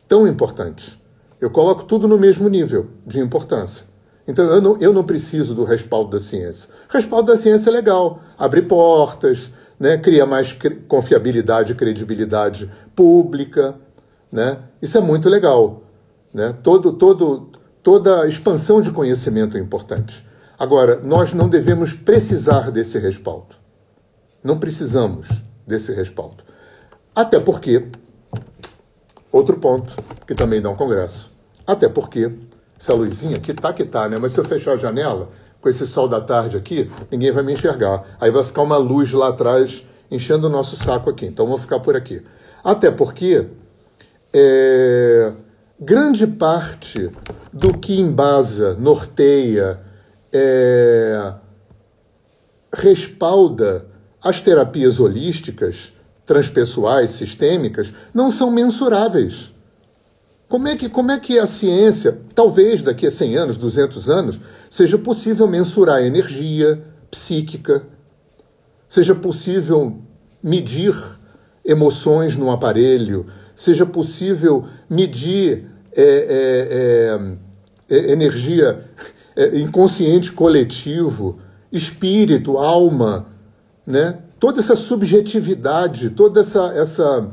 Tão 0.07 0.25
importante. 0.25 1.01
Eu 1.43 1.49
coloco 1.49 1.83
tudo 1.83 2.07
no 2.07 2.17
mesmo 2.17 2.47
nível 2.47 2.87
de 3.05 3.19
importância. 3.19 3.83
Então 4.25 4.45
eu 4.45 4.61
não, 4.61 4.77
eu 4.77 4.93
não 4.93 5.03
preciso 5.03 5.53
do 5.53 5.65
respaldo 5.65 6.11
da 6.11 6.19
ciência. 6.21 6.69
O 6.89 6.93
respaldo 6.93 7.33
da 7.33 7.37
ciência 7.37 7.69
é 7.69 7.73
legal, 7.73 8.21
abre 8.37 8.61
portas, 8.61 9.51
né, 9.77 9.97
cria 9.97 10.25
mais 10.25 10.57
confiabilidade 10.87 11.73
e 11.73 11.75
credibilidade 11.75 12.71
pública. 12.95 13.75
Né? 14.31 14.57
Isso 14.81 14.97
é 14.97 15.01
muito 15.01 15.27
legal. 15.27 15.83
Né? 16.33 16.55
Todo, 16.63 16.93
todo, 16.93 17.49
toda 17.83 18.25
expansão 18.25 18.81
de 18.81 18.91
conhecimento 18.91 19.57
é 19.57 19.59
importante. 19.59 20.25
Agora, 20.57 21.01
nós 21.03 21.33
não 21.33 21.49
devemos 21.49 21.91
precisar 21.91 22.71
desse 22.71 22.97
respaldo. 22.99 23.57
Não 24.41 24.57
precisamos 24.57 25.27
desse 25.67 25.91
respaldo. 25.91 26.41
Até 27.13 27.37
porque, 27.37 27.89
outro 29.29 29.57
ponto, 29.57 29.93
que 30.25 30.33
também 30.33 30.61
dá 30.61 30.69
um 30.69 30.77
congresso. 30.77 31.32
Até 31.65 31.87
porque, 31.87 32.31
essa 32.79 32.93
luzinha 32.93 33.39
que 33.39 33.53
tá 33.53 33.73
que 33.73 33.85
tá, 33.85 34.07
né? 34.09 34.17
Mas 34.19 34.33
se 34.33 34.39
eu 34.39 34.43
fechar 34.43 34.73
a 34.73 34.77
janela, 34.77 35.29
com 35.63 35.69
esse 35.69 35.87
sol 35.87 36.09
da 36.09 36.19
tarde 36.19 36.57
aqui, 36.57 36.91
ninguém 37.09 37.31
vai 37.31 37.41
me 37.41 37.53
enxergar. 37.53 38.03
Aí 38.19 38.29
vai 38.29 38.43
ficar 38.43 38.61
uma 38.61 38.75
luz 38.75 39.11
lá 39.13 39.29
atrás 39.29 39.85
enchendo 40.11 40.47
o 40.47 40.49
nosso 40.49 40.75
saco 40.75 41.09
aqui. 41.09 41.25
Então 41.25 41.47
vou 41.47 41.57
ficar 41.57 41.79
por 41.79 41.95
aqui. 41.95 42.21
Até 42.61 42.91
porque 42.91 43.47
é, 44.33 45.31
grande 45.79 46.27
parte 46.27 47.09
do 47.51 47.77
que 47.77 47.97
embasa, 47.97 48.73
norteia, 48.73 49.79
é, 50.33 51.33
respalda 52.73 53.85
as 54.21 54.41
terapias 54.41 54.99
holísticas 54.99 55.93
transpessoais, 56.25 57.11
sistêmicas, 57.11 57.93
não 58.13 58.31
são 58.31 58.51
mensuráveis. 58.51 59.52
Como 60.47 60.67
é, 60.67 60.75
que, 60.75 60.87
como 60.87 61.11
é 61.11 61.19
que 61.19 61.39
a 61.39 61.47
ciência, 61.47 62.19
talvez 62.35 62.83
daqui 62.83 63.07
a 63.07 63.11
100 63.11 63.37
anos, 63.37 63.57
200 63.57 64.09
anos, 64.09 64.39
seja 64.69 64.97
possível 64.97 65.47
mensurar 65.47 66.03
energia 66.03 66.83
psíquica, 67.09 67.87
seja 68.87 69.15
possível 69.15 69.99
medir 70.41 70.95
emoções 71.65 72.37
num 72.37 72.51
aparelho, 72.51 73.25
seja 73.55 73.85
possível 73.85 74.67
medir 74.89 75.65
é, 75.95 77.17
é, 77.89 77.95
é, 77.95 78.11
energia 78.11 78.85
é, 79.35 79.59
inconsciente 79.59 80.31
coletivo, 80.31 81.39
espírito, 81.71 82.57
alma, 82.57 83.27
né? 83.85 84.19
toda 84.39 84.59
essa 84.59 84.75
subjetividade, 84.75 86.09
toda 86.09 86.41
essa, 86.41 86.73
essa 86.75 87.31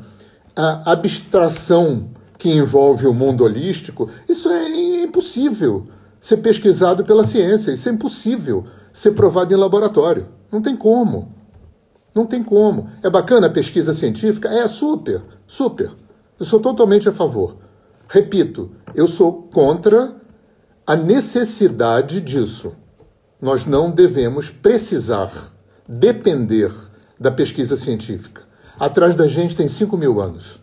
abstração 0.55 2.11
que 2.41 2.51
envolve 2.51 3.07
o 3.07 3.13
mundo 3.13 3.45
holístico, 3.45 4.09
isso 4.27 4.49
é 4.49 5.03
impossível 5.03 5.87
ser 6.19 6.39
pesquisado 6.39 7.05
pela 7.05 7.23
ciência, 7.23 7.71
isso 7.71 7.87
é 7.87 7.93
impossível 7.93 8.65
ser 8.91 9.13
provado 9.13 9.53
em 9.53 9.59
laboratório. 9.59 10.27
Não 10.51 10.63
tem 10.63 10.75
como. 10.75 11.35
Não 12.15 12.25
tem 12.25 12.43
como. 12.43 12.89
É 13.03 13.11
bacana 13.11 13.47
a 13.47 13.51
pesquisa 13.51 13.93
científica? 13.93 14.49
É 14.49 14.67
super, 14.67 15.23
super. 15.47 15.91
Eu 16.39 16.47
sou 16.47 16.61
totalmente 16.61 17.11
a 17.11 17.13
favor. 17.13 17.59
Repito, 18.09 18.71
eu 18.95 19.07
sou 19.07 19.43
contra 19.53 20.17
a 20.87 20.97
necessidade 20.97 22.23
disso. 22.23 22.73
Nós 23.41 23.67
não 23.67 23.91
devemos 23.91 24.49
precisar, 24.49 25.31
depender 25.87 26.73
da 27.19 27.31
pesquisa 27.31 27.77
científica. 27.77 28.43
Atrás 28.79 29.15
da 29.15 29.29
gente 29.29 29.55
tem 29.55 29.69
5 29.69 29.95
mil 29.99 30.23
anos 30.23 30.60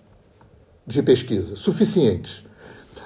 de 0.88 1.04
pesquisa, 1.04 1.58
suficientes. 1.58 2.46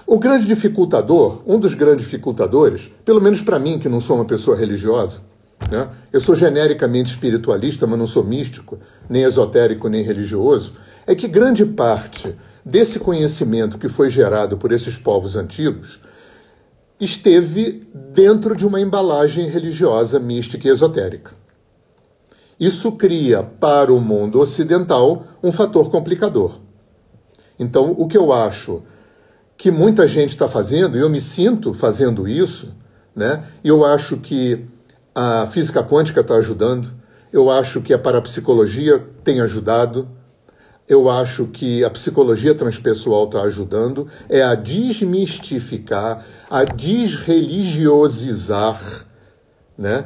O 0.06 0.20
grande 0.20 0.46
dificultador, 0.46 1.42
um 1.48 1.60
dos 1.60 1.74
grandes 1.74 2.06
dificultadores, 2.06 2.92
pelo 3.04 3.20
menos 3.20 3.42
para 3.42 3.58
mim, 3.58 3.80
que 3.80 3.90
não 3.90 4.00
sou 4.00 4.18
uma 4.18 4.26
pessoa 4.26 4.56
religiosa, 4.56 5.22
né? 5.70 5.90
eu 6.14 6.22
sou 6.22 6.36
genericamente 6.36 7.10
espiritualista, 7.10 7.88
mas 7.88 7.98
não 7.98 8.06
sou 8.06 8.24
místico, 8.24 8.78
nem 9.10 9.24
esotérico, 9.24 9.90
nem 9.90 10.04
religioso, 10.04 10.76
é 11.08 11.16
que 11.16 11.28
grande 11.28 11.66
parte 11.66 12.36
desse 12.64 13.00
conhecimento 13.00 13.80
que 13.80 13.90
foi 13.90 14.10
gerado 14.10 14.58
por 14.58 14.72
esses 14.72 14.98
povos 14.98 15.36
antigos 15.36 16.00
esteve 17.00 17.88
dentro 18.14 18.56
de 18.56 18.66
uma 18.66 18.80
embalagem 18.80 19.50
religiosa, 19.50 20.20
mística 20.20 20.68
e 20.68 20.72
esotérica. 20.72 21.32
Isso 22.60 22.92
cria 22.92 23.42
para 23.42 23.92
o 23.92 24.00
mundo 24.00 24.40
ocidental 24.40 25.26
um 25.42 25.52
fator 25.52 25.90
complicador. 25.90 26.60
Então, 27.62 27.96
o 27.96 28.08
que 28.08 28.18
eu 28.18 28.34
acho 28.34 28.82
que 29.56 29.70
muita 29.70 30.08
gente 30.08 30.32
está 30.32 30.50
fazendo, 30.50 30.98
e 30.98 31.00
eu 31.00 31.12
me 31.12 31.22
sinto 31.22 31.75
fazendo 31.75 32.27
isso, 32.27 32.74
né? 33.15 33.44
eu 33.63 33.86
acho 33.86 34.18
que 34.18 34.65
a 35.13 35.46
física 35.46 35.84
quântica 35.84 36.22
está 36.22 36.34
ajudando, 36.36 36.91
eu 37.32 37.51
acho 37.51 37.80
que 37.82 37.94
a 37.94 38.00
parapsicologia 38.00 39.06
tem 39.24 39.41
ajudado, 39.41 40.10
eu 40.89 41.08
acho 41.08 41.46
que 41.46 41.84
a 41.84 41.89
psicologia 41.91 42.56
transpessoal 42.56 43.25
está 43.25 43.44
ajudando, 43.44 44.08
é 44.27 44.41
a 44.41 44.56
desmistificar, 44.56 46.25
a 46.50 46.63
desreligiosizar 46.63 49.06
né, 49.77 50.06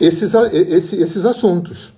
esses, 0.00 0.34
esses, 0.34 1.00
esses 1.00 1.24
assuntos. 1.24 1.94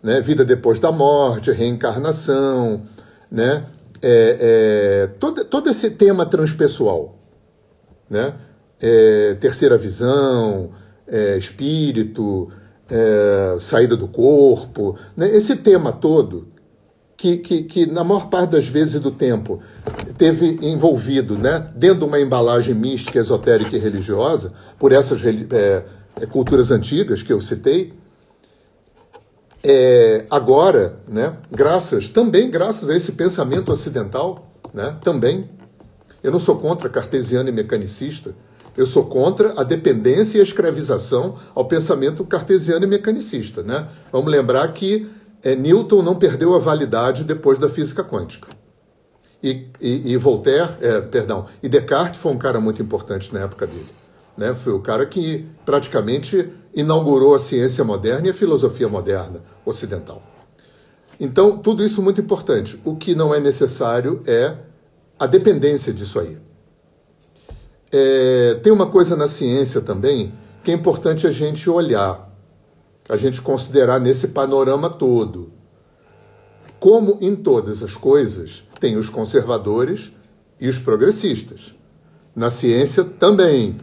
Né? 0.00 0.20
Vida 0.20 0.44
depois 0.44 0.78
da 0.78 0.92
morte, 0.92 1.50
reencarnação, 1.50 2.82
né? 3.30 3.64
É, 4.06 4.36
é, 4.38 5.06
todo, 5.18 5.46
todo 5.46 5.70
esse 5.70 5.90
tema 5.90 6.26
transpessoal. 6.26 7.18
Né? 8.10 8.34
É, 8.78 9.34
terceira 9.40 9.78
visão, 9.78 10.72
é, 11.08 11.38
espírito, 11.38 12.50
é, 12.86 13.56
saída 13.60 13.96
do 13.96 14.06
corpo, 14.06 14.98
né? 15.16 15.34
esse 15.34 15.56
tema 15.56 15.90
todo 15.90 16.48
que, 17.16 17.38
que, 17.38 17.62
que, 17.62 17.86
na 17.86 18.04
maior 18.04 18.28
parte 18.28 18.50
das 18.50 18.68
vezes 18.68 19.00
do 19.00 19.10
tempo 19.10 19.62
teve 20.18 20.58
envolvido 20.60 21.36
né, 21.38 21.66
dentro 21.74 22.00
de 22.00 22.04
uma 22.04 22.20
embalagem 22.20 22.74
mística, 22.74 23.18
esotérica 23.18 23.74
e 23.74 23.80
religiosa, 23.80 24.52
por 24.78 24.92
essas 24.92 25.22
é, 25.24 25.84
é, 26.20 26.26
culturas 26.26 26.70
antigas 26.70 27.22
que 27.22 27.32
eu 27.32 27.40
citei, 27.40 27.94
é, 29.64 30.26
agora, 30.30 30.98
né, 31.08 31.38
graças, 31.50 32.10
também 32.10 32.50
graças 32.50 32.90
a 32.90 32.96
esse 32.96 33.12
pensamento 33.12 33.72
ocidental, 33.72 34.52
né, 34.74 34.96
também, 35.02 35.48
eu 36.22 36.30
não 36.30 36.38
sou 36.38 36.56
contra 36.56 36.88
cartesiano 36.90 37.48
e 37.48 37.52
mecanicista, 37.52 38.34
eu 38.76 38.86
sou 38.86 39.06
contra 39.06 39.58
a 39.58 39.64
dependência 39.64 40.38
e 40.38 40.40
a 40.40 40.44
escravização 40.44 41.36
ao 41.54 41.66
pensamento 41.66 42.24
cartesiano 42.24 42.84
e 42.84 42.88
mecanicista. 42.88 43.62
Né? 43.62 43.86
Vamos 44.10 44.30
lembrar 44.30 44.66
que 44.72 45.08
é, 45.42 45.54
Newton 45.54 46.02
não 46.02 46.16
perdeu 46.16 46.54
a 46.54 46.58
validade 46.58 47.24
depois 47.24 47.58
da 47.58 47.68
física 47.68 48.02
quântica. 48.02 48.48
E, 49.42 49.68
e, 49.80 50.12
e 50.12 50.16
Voltaire, 50.16 50.70
é, 50.80 51.00
perdão, 51.02 51.46
e 51.62 51.68
Descartes 51.68 52.20
foi 52.20 52.32
um 52.32 52.38
cara 52.38 52.60
muito 52.60 52.82
importante 52.82 53.32
na 53.32 53.40
época 53.40 53.66
dele. 53.66 53.86
Né? 54.36 54.54
Foi 54.54 54.72
o 54.72 54.80
cara 54.80 55.06
que 55.06 55.46
praticamente 55.64 56.50
inaugurou 56.74 57.34
a 57.34 57.38
ciência 57.38 57.84
moderna 57.84 58.26
e 58.26 58.30
a 58.30 58.34
filosofia 58.34 58.88
moderna 58.88 59.40
ocidental. 59.64 60.22
Então, 61.18 61.58
tudo 61.58 61.84
isso 61.84 62.02
muito 62.02 62.20
importante. 62.20 62.80
O 62.84 62.96
que 62.96 63.14
não 63.14 63.34
é 63.34 63.40
necessário 63.40 64.20
é 64.26 64.56
a 65.18 65.26
dependência 65.26 65.92
disso 65.92 66.18
aí. 66.18 66.38
É, 67.92 68.58
tem 68.62 68.72
uma 68.72 68.86
coisa 68.86 69.14
na 69.14 69.28
ciência 69.28 69.80
também 69.80 70.32
que 70.64 70.70
é 70.70 70.74
importante 70.74 71.26
a 71.26 71.30
gente 71.30 71.70
olhar 71.70 72.34
a 73.08 73.16
gente 73.16 73.42
considerar 73.42 74.00
nesse 74.00 74.28
panorama 74.28 74.88
todo. 74.88 75.52
Como 76.80 77.18
em 77.20 77.36
todas 77.36 77.82
as 77.82 77.94
coisas, 77.94 78.64
tem 78.80 78.96
os 78.96 79.08
conservadores 79.08 80.12
e 80.60 80.68
os 80.68 80.78
progressistas. 80.78 81.74
Na 82.34 82.50
ciência 82.50 83.04
também. 83.04 83.76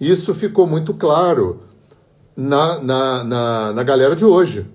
Isso 0.00 0.34
ficou 0.34 0.66
muito 0.66 0.92
claro 0.92 1.62
na, 2.36 2.78
na, 2.80 3.24
na, 3.24 3.72
na 3.72 3.82
galera 3.82 4.14
de 4.14 4.24
hoje. 4.24 4.66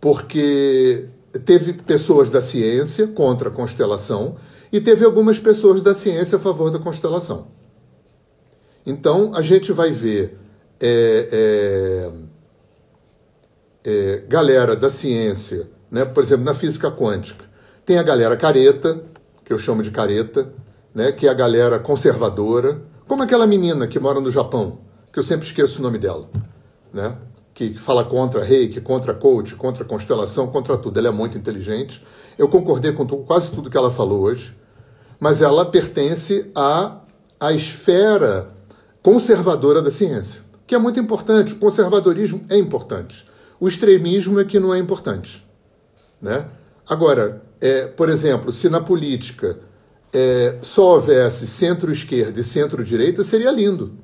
Porque 0.00 1.08
teve 1.44 1.72
pessoas 1.72 2.28
da 2.28 2.40
ciência 2.40 3.06
contra 3.06 3.48
a 3.48 3.52
constelação 3.52 4.36
e 4.72 4.80
teve 4.80 5.04
algumas 5.04 5.38
pessoas 5.38 5.82
da 5.82 5.94
ciência 5.94 6.36
a 6.36 6.40
favor 6.40 6.70
da 6.70 6.78
constelação. 6.78 7.48
Então, 8.84 9.34
a 9.34 9.42
gente 9.42 9.72
vai 9.72 9.90
ver 9.90 10.38
é, 10.80 11.28
é, 11.32 12.10
é, 13.84 14.24
galera 14.28 14.74
da 14.74 14.90
ciência, 14.90 15.68
né? 15.90 16.04
por 16.04 16.22
exemplo, 16.22 16.44
na 16.44 16.54
física 16.54 16.90
quântica, 16.90 17.44
tem 17.84 17.98
a 17.98 18.02
galera 18.02 18.36
careta, 18.36 19.02
que 19.44 19.52
eu 19.52 19.58
chamo 19.58 19.82
de 19.82 19.90
careta, 19.90 20.52
né? 20.94 21.12
que 21.12 21.26
é 21.26 21.30
a 21.30 21.34
galera 21.34 21.78
conservadora, 21.78 22.82
como 23.06 23.22
aquela 23.22 23.46
menina 23.46 23.86
que 23.86 23.98
mora 23.98 24.20
no 24.20 24.30
Japão, 24.30 24.78
que 25.12 25.18
eu 25.18 25.22
sempre 25.22 25.46
esqueço 25.46 25.78
o 25.78 25.82
nome 25.82 25.98
dela, 25.98 26.28
né? 26.92 27.16
que 27.52 27.74
fala 27.74 28.04
contra 28.04 28.42
reiki, 28.42 28.80
contra 28.80 29.12
coach, 29.12 29.54
contra 29.54 29.84
constelação, 29.84 30.46
contra 30.46 30.78
tudo. 30.78 30.98
Ela 30.98 31.08
é 31.08 31.10
muito 31.10 31.36
inteligente. 31.36 32.04
Eu 32.38 32.48
concordei 32.48 32.92
com 32.92 33.06
quase 33.06 33.50
tudo 33.50 33.68
que 33.68 33.76
ela 33.76 33.90
falou 33.90 34.20
hoje, 34.20 34.56
mas 35.18 35.42
ela 35.42 35.66
pertence 35.66 36.50
à, 36.54 37.00
à 37.38 37.52
esfera 37.52 38.50
conservadora 39.02 39.82
da 39.82 39.90
ciência, 39.90 40.42
que 40.66 40.74
é 40.74 40.78
muito 40.78 40.98
importante. 40.98 41.52
O 41.52 41.56
conservadorismo 41.56 42.44
é 42.48 42.56
importante. 42.56 43.26
O 43.58 43.68
extremismo 43.68 44.40
é 44.40 44.44
que 44.44 44.58
não 44.58 44.72
é 44.72 44.78
importante. 44.78 45.46
Né? 46.20 46.46
Agora, 46.88 47.42
é, 47.60 47.86
por 47.86 48.08
exemplo, 48.08 48.50
se 48.52 48.70
na 48.70 48.80
política 48.80 49.58
é, 50.12 50.56
só 50.62 50.94
houvesse 50.94 51.46
centro-esquerda 51.46 52.40
e 52.40 52.44
centro-direita, 52.44 53.22
seria 53.22 53.50
lindo. 53.50 53.98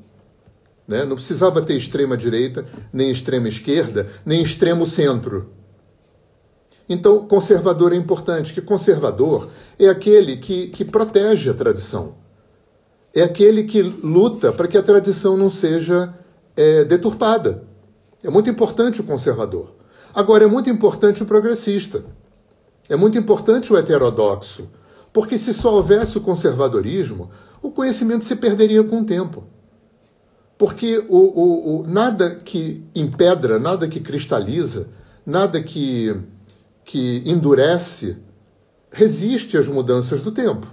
Né? 0.86 1.04
Não 1.04 1.16
precisava 1.16 1.62
ter 1.62 1.76
extrema-direita, 1.76 2.64
nem 2.92 3.10
extrema-esquerda, 3.10 4.08
nem 4.24 4.42
extremo-centro. 4.42 5.50
Então, 6.88 7.26
conservador 7.26 7.92
é 7.92 7.96
importante, 7.96 8.54
que 8.54 8.60
conservador 8.60 9.50
é 9.78 9.88
aquele 9.88 10.36
que, 10.36 10.68
que 10.68 10.84
protege 10.84 11.50
a 11.50 11.54
tradição. 11.54 12.14
É 13.12 13.22
aquele 13.22 13.64
que 13.64 13.82
luta 13.82 14.52
para 14.52 14.68
que 14.68 14.78
a 14.78 14.82
tradição 14.82 15.36
não 15.36 15.50
seja 15.50 16.14
é, 16.56 16.84
deturpada. 16.84 17.64
É 18.22 18.30
muito 18.30 18.48
importante 18.48 19.00
o 19.00 19.04
conservador. 19.04 19.74
Agora, 20.14 20.44
é 20.44 20.46
muito 20.46 20.70
importante 20.70 21.22
o 21.22 21.26
progressista. 21.26 22.04
É 22.88 22.94
muito 22.94 23.18
importante 23.18 23.72
o 23.72 23.76
heterodoxo. 23.76 24.68
Porque 25.12 25.38
se 25.38 25.52
só 25.52 25.74
houvesse 25.74 26.18
o 26.18 26.20
conservadorismo, 26.20 27.30
o 27.62 27.70
conhecimento 27.70 28.24
se 28.24 28.36
perderia 28.36 28.84
com 28.84 29.00
o 29.00 29.04
tempo. 29.04 29.44
Porque 30.58 31.04
o, 31.08 31.18
o, 31.18 31.80
o 31.80 31.86
nada 31.86 32.36
que 32.36 32.82
empedra, 32.94 33.58
nada 33.58 33.86
que 33.88 34.00
cristaliza, 34.00 34.88
nada 35.24 35.62
que 35.62 36.14
que 36.86 37.22
endurece 37.26 38.16
resiste 38.90 39.58
às 39.58 39.66
mudanças 39.66 40.22
do 40.22 40.30
tempo. 40.30 40.68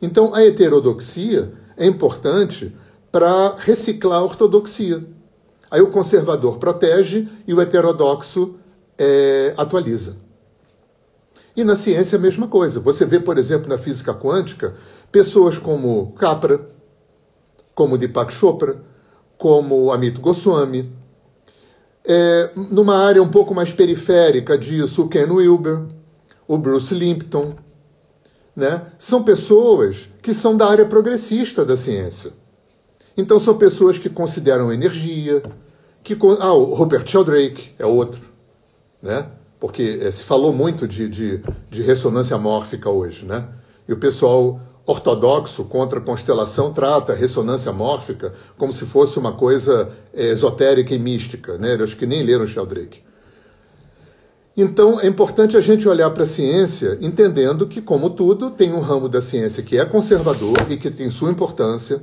Então, 0.00 0.32
a 0.32 0.42
heterodoxia 0.42 1.52
é 1.76 1.86
importante 1.86 2.74
para 3.10 3.56
reciclar 3.58 4.20
a 4.20 4.24
ortodoxia. 4.24 5.04
Aí 5.70 5.82
o 5.82 5.90
conservador 5.90 6.58
protege 6.58 7.28
e 7.46 7.52
o 7.52 7.60
heterodoxo 7.60 8.54
é, 8.96 9.52
atualiza. 9.56 10.16
E 11.56 11.64
na 11.64 11.74
ciência 11.74 12.16
a 12.16 12.20
mesma 12.20 12.46
coisa. 12.46 12.80
Você 12.80 13.04
vê, 13.04 13.18
por 13.18 13.36
exemplo, 13.36 13.68
na 13.68 13.76
física 13.76 14.14
quântica, 14.14 14.74
pessoas 15.10 15.58
como 15.58 16.12
Capra, 16.12 16.60
como 17.74 17.98
Deepak 17.98 18.32
Chopra, 18.32 18.82
como 19.40 19.90
Amit 19.90 20.20
Goswami, 20.20 20.92
é, 22.04 22.50
numa 22.54 22.98
área 22.98 23.22
um 23.22 23.30
pouco 23.30 23.54
mais 23.54 23.72
periférica 23.72 24.56
disso, 24.56 25.04
o 25.04 25.08
Ken 25.08 25.30
Wilber, 25.30 25.80
o 26.46 26.58
Bruce 26.58 26.94
Limpton, 26.94 27.54
né? 28.54 28.82
são 28.98 29.22
pessoas 29.22 30.10
que 30.20 30.34
são 30.34 30.54
da 30.54 30.68
área 30.68 30.84
progressista 30.84 31.64
da 31.64 31.74
ciência. 31.74 32.32
Então 33.16 33.40
são 33.40 33.56
pessoas 33.56 33.96
que 33.96 34.10
consideram 34.10 34.70
energia, 34.70 35.42
que 36.04 36.14
ah, 36.38 36.52
o 36.52 36.74
Robert 36.74 37.06
Sheldrake 37.06 37.70
é 37.78 37.86
outro, 37.86 38.20
né? 39.02 39.26
Porque 39.58 40.00
é, 40.02 40.10
se 40.10 40.22
falou 40.22 40.52
muito 40.52 40.86
de, 40.86 41.08
de, 41.08 41.42
de 41.70 41.82
ressonância 41.82 42.36
mórfica 42.36 42.90
hoje, 42.90 43.24
né? 43.24 43.48
E 43.88 43.92
o 43.92 43.96
pessoal 43.96 44.60
ortodoxo 44.86 45.64
contra 45.64 46.00
constelação 46.00 46.72
trata 46.72 47.12
a 47.12 47.16
ressonância 47.16 47.72
mórfica 47.72 48.34
como 48.56 48.72
se 48.72 48.84
fosse 48.84 49.18
uma 49.18 49.32
coisa 49.32 49.90
é, 50.12 50.28
esotérica 50.28 50.94
e 50.94 50.98
mística, 50.98 51.58
né? 51.58 51.76
Eu 51.76 51.84
acho 51.84 51.96
que 51.96 52.06
nem 52.06 52.22
leram 52.22 52.46
Sheldrake. 52.46 53.00
Então 54.56 55.00
é 55.00 55.06
importante 55.06 55.56
a 55.56 55.60
gente 55.60 55.88
olhar 55.88 56.10
para 56.10 56.24
a 56.24 56.26
ciência 56.26 56.98
entendendo 57.00 57.66
que, 57.66 57.80
como 57.80 58.10
tudo, 58.10 58.50
tem 58.50 58.72
um 58.72 58.80
ramo 58.80 59.08
da 59.08 59.20
ciência 59.20 59.62
que 59.62 59.78
é 59.78 59.84
conservador 59.84 60.56
e 60.68 60.76
que 60.76 60.90
tem 60.90 61.08
sua 61.08 61.30
importância, 61.30 62.02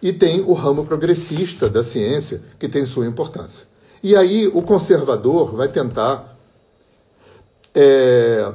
e 0.00 0.12
tem 0.12 0.40
o 0.40 0.52
ramo 0.52 0.84
progressista 0.84 1.68
da 1.68 1.82
ciência, 1.82 2.42
que 2.60 2.68
tem 2.68 2.84
sua 2.84 3.06
importância. 3.06 3.66
E 4.02 4.14
aí 4.14 4.46
o 4.46 4.60
conservador 4.60 5.56
vai 5.56 5.66
tentar. 5.68 6.32
É, 7.74 8.52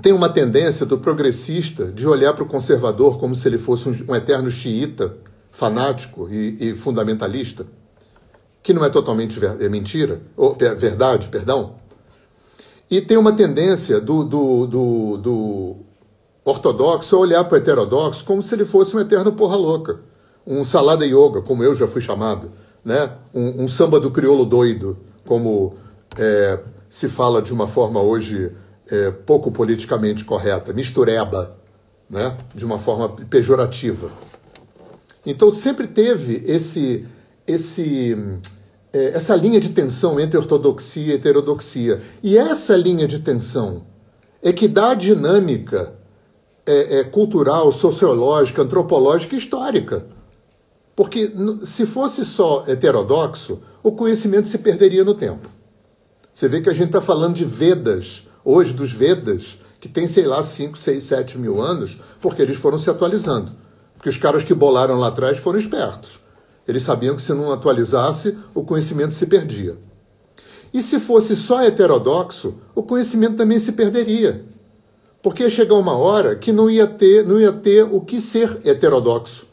tem 0.00 0.12
uma 0.12 0.28
tendência 0.28 0.86
do 0.86 0.98
progressista 0.98 1.86
de 1.86 2.06
olhar 2.06 2.32
para 2.32 2.44
o 2.44 2.48
conservador 2.48 3.18
como 3.18 3.34
se 3.34 3.46
ele 3.46 3.58
fosse 3.58 3.88
um, 3.88 4.12
um 4.12 4.14
eterno 4.14 4.50
xiita, 4.50 5.16
fanático 5.50 6.28
e, 6.30 6.70
e, 6.70 6.74
fundamentalista, 6.74 7.66
que 8.62 8.72
não 8.72 8.84
é 8.84 8.88
totalmente 8.88 9.38
ver, 9.38 9.60
é 9.60 9.68
mentira, 9.68 10.22
ou 10.36 10.56
é 10.60 10.74
verdade, 10.74 11.28
perdão. 11.28 11.74
E 12.90 13.00
tem 13.00 13.16
uma 13.16 13.32
tendência 13.32 14.00
do, 14.00 14.24
do, 14.24 14.66
do, 14.66 15.16
do 15.18 15.76
ortodoxo 16.44 17.16
a 17.16 17.18
olhar 17.18 17.44
para 17.44 17.56
o 17.56 17.58
heterodoxo 17.58 18.24
como 18.24 18.42
se 18.42 18.54
ele 18.54 18.64
fosse 18.64 18.96
um 18.96 19.00
eterno 19.00 19.32
porra 19.32 19.56
louca 19.56 20.12
um 20.46 20.64
salada 20.64 21.04
yoga, 21.06 21.40
como 21.40 21.62
eu 21.62 21.74
já 21.74 21.86
fui 21.86 22.00
chamado, 22.00 22.50
né? 22.84 23.10
um, 23.34 23.64
um 23.64 23.68
samba 23.68 24.00
do 24.00 24.10
crioulo 24.10 24.44
doido, 24.44 24.96
como 25.26 25.74
é, 26.16 26.58
se 26.90 27.08
fala 27.08 27.40
de 27.40 27.52
uma 27.52 27.68
forma 27.68 28.00
hoje 28.00 28.50
é, 28.90 29.10
pouco 29.10 29.50
politicamente 29.50 30.24
correta, 30.24 30.72
mistureba, 30.72 31.54
né? 32.08 32.36
de 32.54 32.64
uma 32.64 32.78
forma 32.78 33.08
pejorativa. 33.08 34.10
Então 35.24 35.52
sempre 35.54 35.86
teve 35.86 36.42
esse, 36.46 37.06
esse, 37.46 38.16
é, 38.92 39.12
essa 39.14 39.36
linha 39.36 39.60
de 39.60 39.70
tensão 39.70 40.18
entre 40.18 40.36
ortodoxia 40.36 41.12
e 41.12 41.16
heterodoxia. 41.16 42.02
E 42.22 42.36
essa 42.36 42.76
linha 42.76 43.06
de 43.06 43.18
tensão 43.18 43.82
é 44.42 44.52
que 44.52 44.66
dá 44.66 44.90
a 44.90 44.94
dinâmica 44.94 45.92
é, 46.66 46.98
é, 46.98 47.04
cultural, 47.04 47.70
sociológica, 47.70 48.62
antropológica 48.62 49.34
e 49.34 49.38
histórica 49.38 50.04
porque 50.94 51.32
se 51.64 51.86
fosse 51.86 52.24
só 52.24 52.64
heterodoxo, 52.66 53.58
o 53.82 53.92
conhecimento 53.92 54.48
se 54.48 54.58
perderia 54.58 55.04
no 55.04 55.14
tempo. 55.14 55.48
Você 56.34 56.48
vê 56.48 56.60
que 56.60 56.68
a 56.68 56.72
gente 56.72 56.86
está 56.86 57.00
falando 57.00 57.34
de 57.34 57.44
Vedas, 57.44 58.24
hoje 58.44 58.72
dos 58.72 58.92
Vedas, 58.92 59.58
que 59.80 59.88
tem, 59.88 60.06
sei 60.06 60.26
lá, 60.26 60.42
5, 60.42 60.78
6, 60.78 61.02
7 61.02 61.38
mil 61.38 61.60
anos, 61.60 61.96
porque 62.20 62.40
eles 62.40 62.56
foram 62.56 62.78
se 62.78 62.88
atualizando. 62.88 63.50
Porque 63.94 64.08
os 64.08 64.16
caras 64.16 64.44
que 64.44 64.54
bolaram 64.54 64.98
lá 64.98 65.08
atrás 65.08 65.38
foram 65.38 65.58
espertos. 65.58 66.20
Eles 66.66 66.82
sabiam 66.82 67.16
que 67.16 67.22
se 67.22 67.32
não 67.32 67.52
atualizasse, 67.52 68.38
o 68.54 68.62
conhecimento 68.62 69.14
se 69.14 69.26
perdia. 69.26 69.76
E 70.72 70.82
se 70.82 70.98
fosse 70.98 71.36
só 71.36 71.62
heterodoxo, 71.62 72.54
o 72.74 72.82
conhecimento 72.82 73.36
também 73.36 73.58
se 73.58 73.72
perderia. 73.72 74.44
Porque 75.22 75.42
ia 75.42 75.50
chegar 75.50 75.74
uma 75.74 75.96
hora 75.96 76.36
que 76.36 76.50
não 76.50 76.70
ia 76.70 76.86
ter, 76.86 77.24
não 77.26 77.40
ia 77.40 77.52
ter 77.52 77.82
o 77.84 78.00
que 78.00 78.20
ser 78.20 78.60
heterodoxo. 78.64 79.46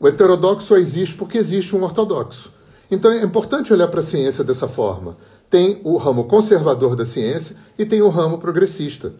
O 0.00 0.08
heterodoxo 0.08 0.66
só 0.66 0.76
existe 0.76 1.14
porque 1.14 1.38
existe 1.38 1.74
um 1.76 1.82
ortodoxo. 1.82 2.50
Então 2.90 3.10
é 3.10 3.22
importante 3.22 3.72
olhar 3.72 3.88
para 3.88 4.00
a 4.00 4.02
ciência 4.02 4.44
dessa 4.44 4.68
forma. 4.68 5.16
Tem 5.54 5.80
o 5.84 5.96
ramo 5.96 6.24
conservador 6.24 6.96
da 6.96 7.06
ciência 7.06 7.54
e 7.78 7.86
tem 7.86 8.02
o 8.02 8.08
ramo 8.08 8.38
progressista, 8.38 9.12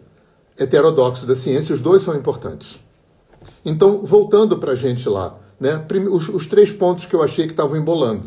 heterodoxo 0.59 1.25
da 1.25 1.33
ciência, 1.33 1.73
os 1.73 1.79
dois 1.79 2.01
são 2.01 2.13
importantes. 2.13 2.77
Então, 3.63 4.05
voltando 4.05 4.57
para 4.57 4.73
a 4.73 4.75
gente 4.75 5.07
lá, 5.07 5.39
né, 5.57 5.81
os, 6.11 6.27
os 6.27 6.45
três 6.45 6.73
pontos 6.73 7.05
que 7.05 7.15
eu 7.15 7.23
achei 7.23 7.45
que 7.45 7.53
estavam 7.53 7.77
embolando. 7.77 8.23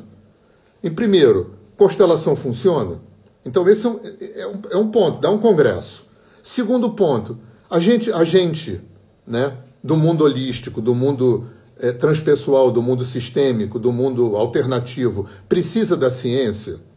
Em 0.83 0.91
primeiro, 0.91 1.51
constelação 1.77 2.35
funciona? 2.35 2.97
Então, 3.45 3.69
esse 3.69 3.87
é 3.87 3.91
um, 3.91 4.01
é 4.03 4.47
um, 4.47 4.63
é 4.71 4.77
um 4.79 4.91
ponto, 4.91 5.21
dá 5.21 5.31
um 5.31 5.39
congresso. 5.39 6.07
Segundo 6.43 6.89
ponto, 6.93 7.37
a 7.69 7.79
gente, 7.79 8.11
a 8.11 8.25
gente 8.25 8.81
né, 9.27 9.53
do 9.85 9.99
mundo 9.99 10.25
holístico, 10.25 10.81
do 10.81 10.95
mundo 10.95 11.45
é, 11.79 11.93
transpessoal, 11.93 12.71
do 12.71 12.81
mundo 12.81 13.05
sistêmico, 13.05 13.79
do 13.79 13.93
mundo 13.93 14.35
alternativo, 14.35 15.27
precisa 15.47 15.95
da 15.95 16.11
ciência? 16.11 16.89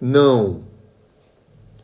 Não. 0.00 0.62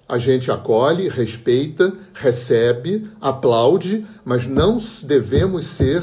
A 0.09 0.18
gente 0.18 0.51
acolhe, 0.51 1.09
respeita, 1.09 1.92
recebe, 2.12 3.09
aplaude, 3.20 4.07
mas 4.25 4.46
não 4.46 4.79
devemos 5.05 5.66
ser 5.66 6.03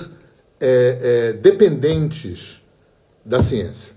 é, 0.59 0.99
é, 1.01 1.33
dependentes 1.33 2.61
da 3.25 3.41
ciência. 3.41 3.93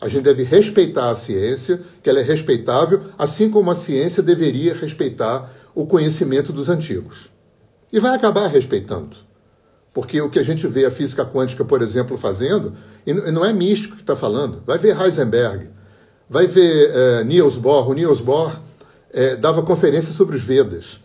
A 0.00 0.08
gente 0.08 0.24
deve 0.24 0.42
respeitar 0.42 1.10
a 1.10 1.14
ciência, 1.14 1.80
que 2.02 2.10
ela 2.10 2.18
é 2.18 2.24
respeitável, 2.24 3.02
assim 3.16 3.48
como 3.48 3.70
a 3.70 3.76
ciência 3.76 4.20
deveria 4.20 4.74
respeitar 4.74 5.48
o 5.74 5.86
conhecimento 5.86 6.52
dos 6.52 6.68
antigos. 6.68 7.30
E 7.92 8.00
vai 8.00 8.16
acabar 8.16 8.48
respeitando. 8.48 9.16
Porque 9.94 10.20
o 10.20 10.28
que 10.28 10.38
a 10.38 10.42
gente 10.42 10.66
vê 10.66 10.86
a 10.86 10.90
física 10.90 11.24
quântica, 11.24 11.64
por 11.64 11.82
exemplo, 11.82 12.16
fazendo, 12.16 12.74
e 13.06 13.12
não 13.12 13.44
é 13.44 13.52
místico 13.52 13.94
que 13.94 14.02
está 14.02 14.16
falando, 14.16 14.62
vai 14.66 14.78
ver 14.78 15.00
Heisenberg, 15.00 15.68
vai 16.28 16.46
ver 16.46 16.90
é, 16.90 17.24
Niels 17.24 17.56
Bohr. 17.56 17.88
O 17.88 17.94
Niels 17.94 18.20
Bohr 18.20 18.58
é, 19.12 19.36
dava 19.36 19.62
conferência 19.62 20.12
sobre 20.12 20.36
os 20.36 20.42
Vedas. 20.42 21.00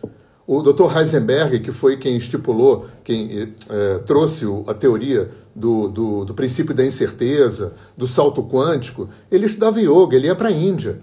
O 0.46 0.62
Dr. 0.62 0.96
Heisenberg, 0.96 1.60
que 1.60 1.72
foi 1.72 1.98
quem 1.98 2.16
estipulou, 2.16 2.86
quem 3.04 3.52
é, 3.68 3.98
trouxe 4.06 4.46
a 4.66 4.72
teoria 4.72 5.30
do, 5.54 5.88
do, 5.88 6.24
do, 6.24 6.34
princípio 6.34 6.74
da 6.74 6.84
incerteza, 6.84 7.74
do 7.96 8.06
salto 8.06 8.42
quântico, 8.42 9.10
ele 9.30 9.46
estudava 9.46 9.80
yoga, 9.80 10.16
ele 10.16 10.28
ia 10.28 10.34
para 10.34 10.48
a 10.48 10.52
Índia. 10.52 11.00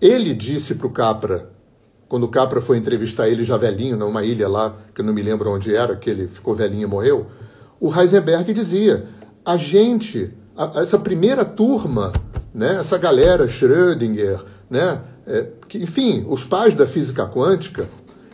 Ele 0.00 0.34
disse 0.34 0.74
para 0.74 0.86
o 0.86 0.90
Capra, 0.90 1.48
quando 2.08 2.24
o 2.24 2.28
Capra 2.28 2.60
foi 2.60 2.76
entrevistar 2.76 3.28
ele 3.28 3.44
já 3.44 3.56
velhinho, 3.56 3.96
numa 3.96 4.24
ilha 4.24 4.48
lá, 4.48 4.76
que 4.94 5.00
eu 5.00 5.04
não 5.04 5.14
me 5.14 5.22
lembro 5.22 5.50
onde 5.50 5.74
era, 5.74 5.96
que 5.96 6.10
ele 6.10 6.28
ficou 6.28 6.54
velhinho 6.54 6.82
e 6.82 6.90
morreu, 6.90 7.26
o 7.80 7.92
Heisenberg 7.92 8.52
dizia: 8.52 9.06
a 9.44 9.56
gente, 9.56 10.30
a, 10.56 10.80
essa 10.80 10.98
primeira 10.98 11.44
turma, 11.44 12.12
né, 12.54 12.76
essa 12.76 12.96
galera, 12.96 13.48
Schrödinger, 13.48 14.40
né, 14.70 15.00
é, 15.26 15.48
que, 15.68 15.78
enfim, 15.78 16.24
os 16.28 16.44
pais 16.44 16.74
da 16.74 16.86
física 16.86 17.26
quântica, 17.26 17.88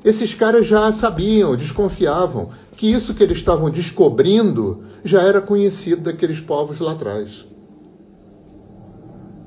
esses 0.05 0.35
caras 0.35 0.67
já 0.67 0.93
sabiam, 0.93 1.57
desconfiavam 1.57 2.51
que 2.77 2.91
isso 2.91 3.15
que 3.15 3.23
eles 3.23 3.39
estavam 3.39 3.71
descobrindo 3.71 4.85
já 5.05 5.23
era 5.23 5.41
conhecido 5.41 6.03
daqueles 6.03 6.41
povos 6.41 6.79
lá 6.81 6.93
atrás. 6.93 7.47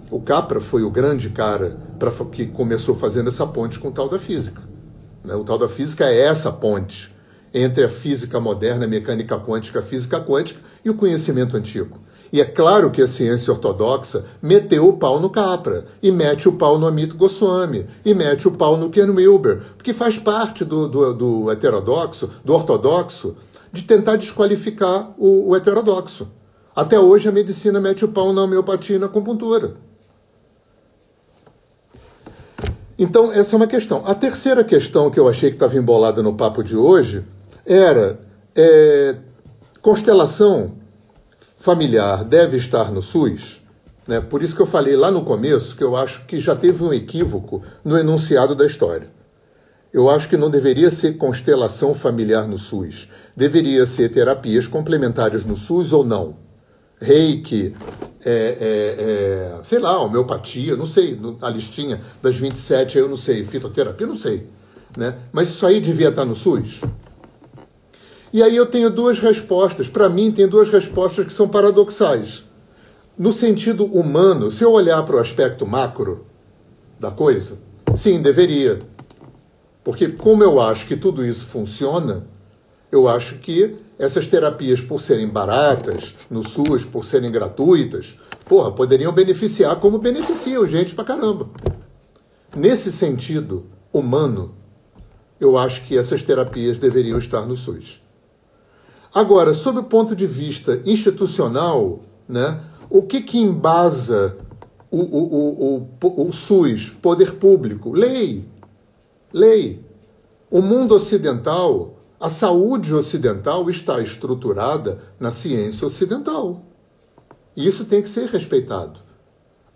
O 0.10 0.22
Capra 0.22 0.62
foi 0.62 0.84
o 0.84 0.92
grande 0.92 1.30
cara 1.30 1.76
pra, 1.98 2.12
que 2.32 2.46
começou 2.46 2.96
fazendo 2.96 3.30
essa 3.30 3.48
ponte 3.48 3.80
com 3.80 3.90
o 3.90 3.92
tal 3.92 4.08
da 4.08 4.20
física. 4.20 4.62
Né? 5.24 5.34
O 5.36 5.44
tal 5.44 5.58
da 5.58 5.68
física 5.68 6.06
é 6.06 6.20
essa 6.20 6.52
ponte 6.52 7.14
entre 7.52 7.84
a 7.84 7.90
física 7.90 8.40
moderna, 8.40 8.86
a 8.86 8.88
mecânica 8.88 9.40
quântica, 9.40 9.80
a 9.80 9.84
física 9.84 10.20
quântica 10.20 10.60
e 10.84 10.90
o 10.90 10.96
conhecimento 10.96 11.58
antigo. 11.58 12.00
E 12.34 12.42
é 12.42 12.46
claro 12.46 12.90
que 12.90 13.00
a 13.00 13.08
ciência 13.08 13.54
ortodoxa 13.54 14.26
meteu 14.42 14.90
o 14.90 14.98
pau 14.98 15.20
no 15.20 15.30
Capra, 15.30 15.86
e 16.02 16.12
mete 16.12 16.50
o 16.50 16.54
pau 16.54 16.80
no 16.80 16.88
Amit 16.88 17.14
Goswami, 17.14 17.86
e 18.04 18.12
mete 18.16 18.48
o 18.48 18.52
pau 18.52 18.76
no 18.76 18.90
Ken 18.90 19.12
Wilber, 19.12 19.62
porque 19.78 19.94
faz 19.94 20.18
parte 20.18 20.66
do, 20.66 20.88
do, 20.88 21.14
do 21.14 21.52
heterodoxo, 21.52 22.32
do 22.44 22.56
ortodoxo, 22.56 23.38
de 23.72 23.84
tentar 23.84 24.16
desqualificar 24.16 25.12
o, 25.16 25.50
o 25.50 25.56
heterodoxo. 25.56 26.28
Até 26.76 27.00
hoje 27.00 27.30
a 27.30 27.32
medicina 27.32 27.80
mete 27.80 28.04
o 28.04 28.08
pau 28.08 28.34
na 28.34 28.42
homeopatia 28.42 28.96
e 28.96 29.00
na 29.00 29.06
acupuntura. 29.06 29.76
Então, 32.98 33.32
essa 33.32 33.56
é 33.56 33.58
uma 33.58 33.68
questão. 33.68 34.02
A 34.08 34.16
terceira 34.16 34.64
questão 34.64 35.12
que 35.12 35.20
eu 35.20 35.30
achei 35.30 35.52
que 35.52 35.56
estava 35.56 35.78
embolada 35.78 36.24
no 36.24 36.34
papo 36.34 36.64
de 36.64 36.76
hoje 36.76 37.24
era: 37.64 38.18
é, 38.56 39.18
constelação 39.84 40.82
familiar 41.64 42.26
deve 42.26 42.58
estar 42.58 42.92
no 42.92 43.02
SUS? 43.02 43.62
Né? 44.06 44.20
Por 44.20 44.44
isso 44.44 44.54
que 44.54 44.62
eu 44.62 44.66
falei 44.66 44.98
lá 44.98 45.10
no 45.10 45.24
começo 45.24 45.78
que 45.78 45.84
eu 45.84 45.96
acho 45.96 46.26
que 46.26 46.38
já 46.38 46.54
teve 46.54 46.84
um 46.84 46.94
equívoco 46.94 47.64
no 47.86 47.98
enunciado 47.98 48.54
da 48.54 48.66
história. 48.66 49.08
Eu 49.94 50.10
acho 50.10 50.28
que 50.28 50.36
não 50.36 50.50
deveria 50.50 50.92
ser 50.92 51.14
constelação 51.14 51.96
familiar 51.96 52.50
no 52.50 52.58
SUS. 52.58 53.08
Deveria 53.34 53.86
ser 53.86 54.10
terapias 54.10 54.68
complementares 54.68 55.46
no 55.46 55.56
SUS 55.56 55.94
ou 55.94 56.04
não. 56.04 56.36
Reiki, 57.00 57.74
é, 58.26 58.30
é, 58.30 59.56
é, 59.60 59.64
sei 59.64 59.80
lá, 59.80 60.02
homeopatia, 60.02 60.76
não 60.76 60.86
sei, 60.86 61.18
a 61.42 61.50
listinha 61.50 61.98
das 62.22 62.36
27, 62.36 62.98
eu 62.98 63.08
não 63.08 63.18
sei, 63.18 63.46
fitoterapia, 63.46 64.06
não 64.06 64.18
sei. 64.18 64.46
Né? 64.98 65.16
Mas 65.32 65.48
isso 65.48 65.66
aí 65.66 65.80
devia 65.80 66.10
estar 66.10 66.26
no 66.26 66.36
SUS? 66.36 66.82
E 68.34 68.42
aí 68.42 68.56
eu 68.56 68.66
tenho 68.66 68.90
duas 68.90 69.20
respostas. 69.20 69.88
Para 69.88 70.10
mim, 70.10 70.32
tem 70.32 70.48
duas 70.48 70.68
respostas 70.68 71.28
que 71.28 71.32
são 71.32 71.48
paradoxais. 71.48 72.44
No 73.16 73.32
sentido 73.32 73.86
humano, 73.86 74.50
se 74.50 74.64
eu 74.64 74.72
olhar 74.72 75.04
para 75.04 75.18
o 75.18 75.20
aspecto 75.20 75.68
macro 75.68 76.26
da 77.00 77.12
coisa, 77.12 77.60
sim, 77.96 78.20
deveria. 78.24 78.80
Porque, 79.84 80.08
como 80.08 80.44
eu 80.44 80.60
acho 80.60 80.88
que 80.88 80.98
tudo 80.98 81.24
isso 81.24 81.46
funciona, 81.46 82.26
eu 82.92 83.08
acho 83.08 83.36
que 83.36 83.76
essas 84.00 84.28
terapias, 84.28 84.82
por 84.82 85.00
serem 85.00 85.28
baratas 85.28 86.16
no 86.28 86.42
SUS, 86.42 86.84
por 86.84 87.06
serem 87.06 87.32
gratuitas, 87.32 88.18
porra, 88.46 88.72
poderiam 88.72 89.14
beneficiar 89.14 89.76
como 89.76 90.00
beneficiam 90.00 90.68
gente 90.68 90.96
pra 90.96 91.06
caramba. 91.06 91.50
Nesse 92.56 92.92
sentido 92.92 93.68
humano, 93.92 94.56
eu 95.40 95.56
acho 95.56 95.84
que 95.84 95.96
essas 95.96 96.24
terapias 96.24 96.80
deveriam 96.80 97.20
estar 97.20 97.46
no 97.46 97.56
SUS. 97.56 98.03
Agora, 99.14 99.54
sob 99.54 99.80
o 99.80 99.84
ponto 99.84 100.16
de 100.16 100.26
vista 100.26 100.82
institucional, 100.86 102.00
né, 102.28 102.62
o 102.90 103.04
que, 103.04 103.22
que 103.22 103.38
embasa 103.38 104.38
o, 104.90 105.00
o, 105.00 105.88
o, 106.02 106.28
o, 106.28 106.34
SUS, 106.34 106.90
poder 106.90 107.34
público? 107.34 107.92
Lei. 107.92 108.46
Lei. 109.32 109.86
O 110.50 110.62
mundo 110.62 110.96
ocidental 110.96 111.94
a 112.24 112.30
saúde 112.30 112.96
ocidental 112.96 113.70
está 113.70 114.00
estruturada 114.00 114.98
na 115.20 115.30
ciência 115.30 115.86
ocidental. 115.86 116.62
E 117.54 117.68
isso 117.68 117.84
tem 117.84 118.02
que 118.02 118.08
ser 118.08 118.30
respeitado. 118.30 118.98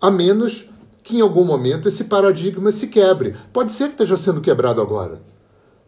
A 0.00 0.10
menos 0.10 0.70
que 1.02 1.18
em 1.18 1.20
algum 1.20 1.44
momento 1.44 1.88
esse 1.88 2.04
paradigma 2.04 2.72
se 2.72 2.86
quebre. 2.86 3.36
Pode 3.52 3.70
ser 3.72 3.88
que 3.88 3.96
esteja 3.96 4.16
sendo 4.16 4.40
quebrado 4.40 4.80
agora. 4.80 5.20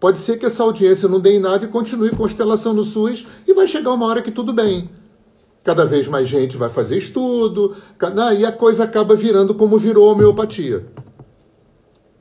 Pode 0.00 0.18
ser 0.18 0.38
que 0.38 0.46
essa 0.46 0.62
audiência 0.62 1.06
não 1.06 1.20
dê 1.20 1.36
em 1.36 1.40
nada 1.40 1.66
e 1.66 1.68
continue 1.68 2.10
constelação 2.10 2.72
no 2.72 2.82
SUS 2.82 3.26
e 3.46 3.52
vai 3.52 3.68
chegar 3.68 3.92
uma 3.92 4.06
hora 4.06 4.22
que 4.22 4.30
tudo 4.30 4.50
bem. 4.50 4.88
Cada 5.62 5.84
vez 5.84 6.08
mais 6.08 6.26
gente 6.26 6.56
vai 6.56 6.70
fazer 6.70 6.96
estudo, 6.96 7.76
e 8.38 8.46
a 8.46 8.50
coisa 8.50 8.84
acaba 8.84 9.14
virando 9.14 9.54
como 9.54 9.78
virou 9.78 10.08
a 10.08 10.12
homeopatia. 10.12 10.86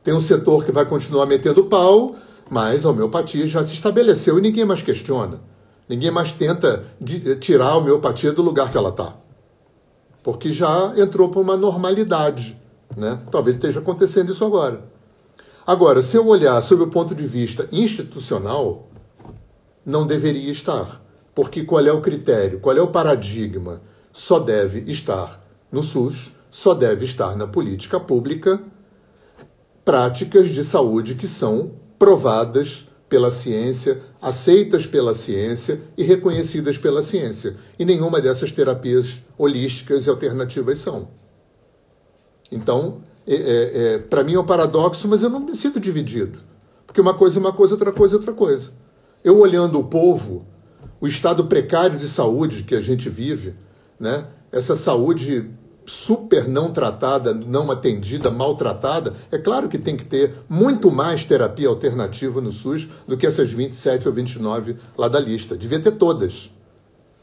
Tem 0.04 0.14
um 0.14 0.20
setor 0.20 0.66
que 0.66 0.74
vai 0.74 0.86
continuar 0.86 1.26
metendo 1.26 1.64
pau, 1.64 2.18
mas 2.50 2.86
a 2.86 2.90
homeopatia 2.90 3.48
já 3.48 3.66
se 3.66 3.74
estabeleceu 3.74 4.38
e 4.38 4.42
ninguém 4.42 4.66
mais 4.66 4.82
questiona. 4.82 5.40
Ninguém 5.88 6.12
mais 6.12 6.34
tenta 6.34 6.84
tirar 7.40 7.70
a 7.70 7.78
homeopatia 7.78 8.34
do 8.34 8.42
lugar 8.42 8.72
que 8.72 8.78
ela 8.78 8.90
está. 8.90 9.16
Porque 10.22 10.52
já 10.52 10.94
entrou 10.98 11.30
para 11.30 11.40
uma 11.40 11.56
normalidade. 11.56 12.60
Né? 12.96 13.20
Talvez 13.32 13.56
esteja 13.56 13.80
acontecendo 13.80 14.32
isso 14.34 14.44
agora. 14.44 14.84
Agora, 15.70 16.02
se 16.02 16.18
eu 16.18 16.26
olhar 16.26 16.60
sob 16.64 16.82
o 16.82 16.88
ponto 16.88 17.14
de 17.14 17.28
vista 17.28 17.70
institucional, 17.72 18.90
não 19.86 20.08
deveria 20.08 20.52
estar. 20.52 21.00
Porque 21.36 21.64
qual 21.64 21.86
é 21.86 21.92
o 21.92 22.02
critério, 22.02 22.60
qual 22.60 22.76
é 22.76 22.82
o 22.82 22.88
paradigma? 22.88 23.80
Só 24.12 24.40
deve 24.40 24.92
estar 24.92 25.46
no 25.72 25.84
SUS, 25.84 26.34
só 26.50 26.74
deve 26.74 27.06
estar 27.06 27.36
na 27.38 27.46
política 27.46 28.00
pública 28.00 28.60
práticas 29.86 30.50
de 30.50 30.64
saúde 30.64 31.14
que 31.14 31.28
são 31.28 31.74
provadas 32.00 32.88
pela 33.08 33.30
ciência, 33.30 34.02
aceitas 34.20 34.88
pela 34.88 35.14
ciência 35.14 35.82
e 35.96 36.02
reconhecidas 36.02 36.80
pela 36.80 37.04
ciência. 37.04 37.58
E 37.78 37.86
nenhuma 37.86 38.20
dessas 38.20 38.52
terapias 38.52 39.22
holísticas 39.38 40.08
e 40.08 40.10
alternativas 40.10 40.80
são. 40.80 41.10
Então, 42.52 43.04
é, 43.30 43.36
é, 43.36 43.94
é, 43.94 43.98
para 44.00 44.24
mim 44.24 44.34
é 44.34 44.40
um 44.40 44.46
paradoxo, 44.46 45.08
mas 45.08 45.22
eu 45.22 45.30
não 45.30 45.40
me 45.40 45.56
sinto 45.56 45.80
dividido. 45.80 46.40
Porque 46.88 47.00
uma 47.00 47.14
coisa 47.14 47.38
é 47.38 47.40
uma 47.40 47.54
coisa, 47.54 47.76
outra 47.76 47.92
coisa 47.92 48.16
é 48.16 48.18
outra 48.18 48.34
coisa. 48.34 48.72
Eu 49.24 49.38
olhando 49.38 49.80
o 49.80 49.84
povo, 49.84 50.48
o 51.00 51.08
estado 51.08 51.46
precário 51.46 51.98
de 51.98 52.08
saúde 52.08 52.64
que 52.64 52.74
a 52.74 52.82
gente 52.82 53.08
vive, 53.08 53.54
né? 54.00 54.26
essa 54.52 54.76
saúde 54.76 55.48
super 55.86 56.48
não 56.48 56.72
tratada, 56.72 57.34
não 57.34 57.70
atendida, 57.70 58.32
maltratada, 58.32 59.16
é 59.32 59.38
claro 59.38 59.70
que 59.70 59.78
tem 59.78 59.96
que 59.96 60.06
ter 60.06 60.36
muito 60.48 60.92
mais 60.92 61.26
terapia 61.26 61.68
alternativa 61.68 62.42
no 62.42 62.52
SUS 62.52 62.88
do 63.08 63.18
que 63.18 63.28
essas 63.28 63.52
27 63.52 64.08
ou 64.08 64.14
29 64.14 64.78
lá 64.98 65.08
da 65.08 65.20
lista. 65.20 65.56
Devia 65.56 65.80
ter 65.80 65.92
todas. 65.92 66.52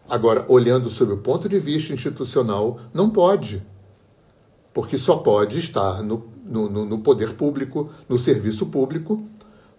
Agora, 0.08 0.44
olhando 0.48 0.88
sob 0.88 1.12
o 1.12 1.18
ponto 1.18 1.48
de 1.48 1.58
vista 1.58 1.92
institucional, 1.92 2.78
não 2.94 3.10
pode. 3.10 3.62
Porque 4.76 4.98
só 4.98 5.16
pode 5.16 5.58
estar 5.58 6.02
no, 6.02 6.22
no, 6.44 6.84
no 6.84 6.98
poder 6.98 7.32
público, 7.32 7.88
no 8.06 8.18
serviço 8.18 8.66
público, 8.66 9.24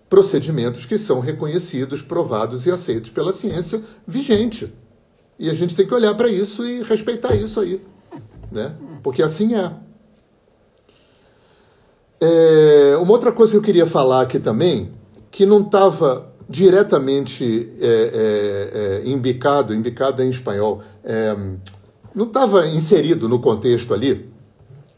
procedimentos 0.09 0.87
que 0.87 0.97
são 0.97 1.19
reconhecidos, 1.19 2.01
provados 2.01 2.65
e 2.65 2.71
aceitos 2.71 3.11
pela 3.11 3.31
ciência 3.31 3.79
vigente. 4.07 4.73
E 5.37 5.51
a 5.51 5.53
gente 5.53 5.75
tem 5.75 5.85
que 5.85 5.93
olhar 5.93 6.15
para 6.15 6.29
isso 6.29 6.65
e 6.65 6.81
respeitar 6.81 7.35
isso 7.35 7.59
aí 7.59 7.79
né? 8.51 8.73
Porque 9.03 9.21
assim 9.21 9.55
é. 9.55 9.71
é. 12.19 12.97
Uma 12.97 13.11
outra 13.11 13.31
coisa 13.31 13.51
que 13.51 13.57
eu 13.57 13.61
queria 13.61 13.85
falar 13.85 14.21
aqui 14.21 14.39
também, 14.39 14.91
que 15.31 15.45
não 15.45 15.61
estava 15.61 16.33
diretamente 16.49 17.69
é, 17.79 17.85
é, 17.85 19.03
é, 19.05 19.09
embicado, 19.09 19.73
embicado 19.73 20.23
em 20.23 20.29
espanhol, 20.29 20.81
é, 21.03 21.35
não 22.15 22.25
estava 22.25 22.65
inserido 22.67 23.27
no 23.27 23.39
contexto 23.39 23.93
ali, 23.93 24.29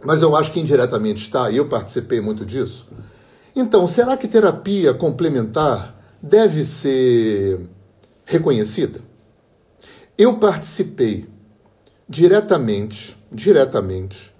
mas 0.04 0.22
eu 0.22 0.36
acho 0.36 0.52
que 0.52 0.60
indiretamente 0.60 1.24
está, 1.24 1.50
e 1.50 1.58
eu 1.58 1.68
participei 1.68 2.22
muito 2.22 2.46
disso. 2.46 2.88
Então, 3.56 3.88
será 3.88 4.16
que 4.16 4.28
terapia 4.28 4.94
complementar 4.94 5.96
deve 6.22 6.64
ser 6.64 7.68
reconhecida? 8.26 9.02
Eu 10.18 10.38
participei 10.38 11.28
diretamente 12.08 13.20
diretamente. 13.32 14.34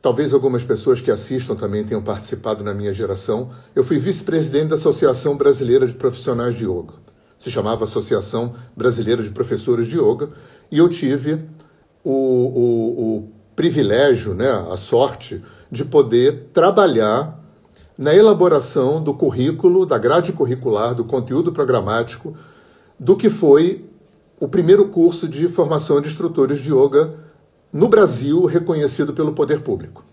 Talvez 0.00 0.32
algumas 0.32 0.62
pessoas 0.62 1.00
que 1.00 1.10
assistam 1.10 1.54
também 1.54 1.84
tenham 1.84 2.02
participado 2.02 2.62
na 2.62 2.72
minha 2.72 2.92
geração. 2.92 3.50
Eu 3.74 3.84
fui 3.84 3.98
vice-presidente 3.98 4.68
da 4.68 4.76
Associação 4.76 5.36
Brasileira 5.36 5.86
de 5.86 5.94
Profissionais 5.94 6.54
de 6.54 6.64
Yoga. 6.64 6.94
Se 7.38 7.50
chamava 7.50 7.84
Associação 7.84 8.54
Brasileira 8.76 9.22
de 9.22 9.30
Professores 9.30 9.86
de 9.86 9.98
Yoga. 9.98 10.30
E 10.70 10.78
eu 10.78 10.88
tive 10.88 11.40
o, 12.04 12.12
o, 12.12 13.16
o 13.16 13.32
privilégio, 13.58 14.34
né, 14.34 14.48
a 14.70 14.76
sorte, 14.76 15.42
de 15.68 15.84
poder 15.84 16.50
trabalhar 16.52 17.42
na 17.98 18.14
elaboração 18.14 19.02
do 19.02 19.12
currículo, 19.12 19.84
da 19.84 19.98
grade 19.98 20.32
curricular, 20.32 20.94
do 20.94 21.04
conteúdo 21.04 21.50
programático, 21.50 22.36
do 22.96 23.16
que 23.16 23.28
foi 23.28 23.84
o 24.38 24.46
primeiro 24.46 24.86
curso 24.90 25.26
de 25.26 25.48
formação 25.48 26.00
de 26.00 26.06
instrutores 26.06 26.60
de 26.60 26.72
yoga 26.72 27.14
no 27.72 27.88
Brasil 27.88 28.44
reconhecido 28.44 29.12
pelo 29.12 29.32
poder 29.32 29.62
público, 29.62 30.04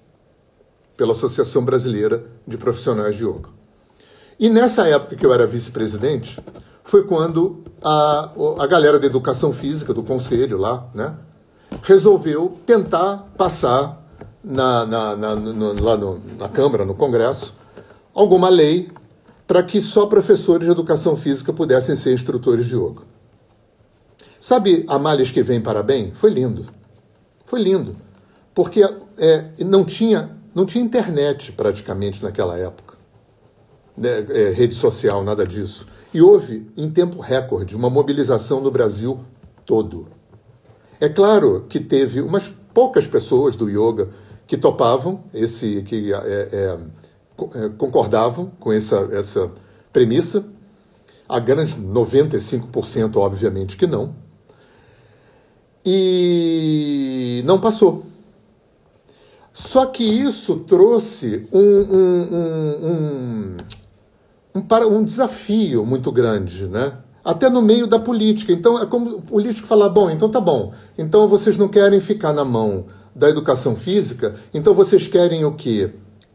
pela 0.97 1.11
Associação 1.11 1.63
Brasileira 1.63 2.25
de 2.47 2.57
Profissionais 2.57 3.15
de 3.15 3.25
Yoga. 3.25 3.49
E 4.39 4.49
nessa 4.49 4.87
época 4.87 5.15
que 5.15 5.23
eu 5.23 5.31
era 5.31 5.45
vice-presidente, 5.45 6.39
foi 6.83 7.03
quando 7.03 7.63
a, 7.79 8.31
a 8.57 8.65
galera 8.65 8.97
da 8.97 9.05
educação 9.05 9.53
física, 9.53 9.93
do 9.93 10.01
conselho 10.01 10.57
lá, 10.57 10.89
né, 10.95 11.15
resolveu 11.83 12.57
tentar 12.65 13.27
passar 13.37 14.01
na, 14.43 14.85
na, 14.85 15.15
na, 15.15 15.35
no, 15.35 15.83
lá 15.83 15.97
no, 15.97 16.21
na 16.37 16.47
Câmara, 16.47 16.85
no 16.85 16.93
Congresso, 16.93 17.53
alguma 18.13 18.49
lei 18.49 18.91
para 19.47 19.63
que 19.63 19.81
só 19.81 20.07
professores 20.07 20.65
de 20.65 20.71
educação 20.71 21.15
física 21.15 21.53
pudessem 21.53 21.95
ser 21.95 22.13
instrutores 22.13 22.65
de 22.65 22.75
yoga. 22.75 23.03
Sabe 24.39 24.85
a 24.87 24.99
Males 24.99 25.31
que 25.31 25.41
vem 25.41 25.61
para 25.61 25.81
bem? 25.81 26.11
Foi 26.13 26.29
lindo. 26.29 26.67
Foi 27.45 27.61
lindo, 27.61 27.95
porque 28.53 28.81
é, 29.17 29.45
não, 29.59 29.85
tinha, 29.85 30.31
não 30.53 30.65
tinha 30.65 30.83
internet 30.83 31.51
praticamente 31.51 32.23
naquela 32.23 32.57
época, 32.57 32.97
né, 33.95 34.25
é, 34.29 34.49
rede 34.49 34.73
social, 34.73 35.23
nada 35.23 35.45
disso. 35.45 35.87
E 36.11 36.21
houve, 36.21 36.67
em 36.75 36.89
tempo 36.89 37.19
recorde, 37.19 37.75
uma 37.75 37.89
mobilização 37.89 38.61
no 38.61 38.71
Brasil 38.71 39.19
todo. 39.65 40.07
É 40.99 41.09
claro 41.09 41.65
que 41.67 41.79
teve 41.79 42.21
umas 42.21 42.47
poucas 42.73 43.07
pessoas 43.07 43.55
do 43.55 43.69
yoga 43.69 44.09
que 44.47 44.57
topavam 44.57 45.23
esse, 45.33 45.81
que 45.83 46.13
é, 46.13 46.17
é, 46.17 46.77
é, 47.37 47.69
concordavam 47.77 48.51
com 48.59 48.71
essa, 48.71 49.09
essa 49.11 49.51
premissa. 49.91 50.45
A 51.27 51.39
grande 51.39 51.73
95%, 51.73 53.17
obviamente, 53.17 53.75
que 53.75 53.87
não. 53.87 54.15
E 55.83 57.41
não 57.45 57.59
passou. 57.59 58.05
Só 59.51 59.85
que 59.85 60.03
isso 60.03 60.57
trouxe 60.57 61.47
um, 61.51 61.59
um, 61.59 62.35
um, 62.83 63.57
um, 64.55 64.97
um 64.97 65.03
desafio 65.03 65.85
muito 65.85 66.11
grande, 66.11 66.67
né? 66.67 66.97
Até 67.25 67.49
no 67.49 67.59
meio 67.63 67.87
da 67.87 67.97
política. 67.97 68.53
Então 68.53 68.79
é 68.79 68.85
como 68.85 69.17
o 69.17 69.21
político 69.21 69.67
falar: 69.67 69.89
bom, 69.89 70.11
então 70.11 70.29
tá 70.29 70.39
bom, 70.39 70.73
então 70.95 71.27
vocês 71.27 71.57
não 71.57 71.67
querem 71.67 71.99
ficar 71.99 72.31
na 72.31 72.45
mão 72.45 72.85
da 73.15 73.27
educação 73.27 73.75
física, 73.75 74.35
então 74.53 74.75
vocês 74.75 75.07
querem 75.07 75.43
o 75.43 75.53
quê? 75.53 75.89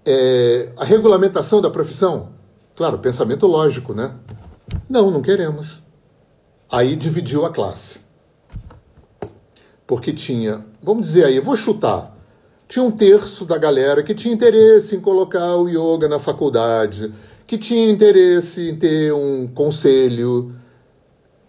É, 0.04 0.70
a 0.76 0.84
regulamentação 0.84 1.60
da 1.60 1.70
profissão? 1.70 2.30
Claro, 2.74 2.98
pensamento 2.98 3.46
lógico, 3.46 3.94
né? 3.94 4.14
Não, 4.88 5.10
não 5.10 5.22
queremos. 5.22 5.82
Aí 6.70 6.96
dividiu 6.96 7.44
a 7.44 7.50
classe. 7.50 8.00
Porque 9.86 10.12
tinha, 10.12 10.64
vamos 10.82 11.08
dizer 11.08 11.24
aí, 11.24 11.40
vou 11.40 11.56
chutar, 11.56 12.16
tinha 12.68 12.82
um 12.82 12.92
terço 12.92 13.44
da 13.44 13.58
galera 13.58 14.02
que 14.02 14.14
tinha 14.14 14.32
interesse 14.32 14.96
em 14.96 15.00
colocar 15.00 15.56
o 15.56 15.68
yoga 15.68 16.08
na 16.08 16.20
faculdade, 16.20 17.12
que 17.46 17.58
tinha 17.58 17.90
interesse 17.90 18.70
em 18.70 18.76
ter 18.76 19.12
um 19.12 19.48
conselho 19.48 20.54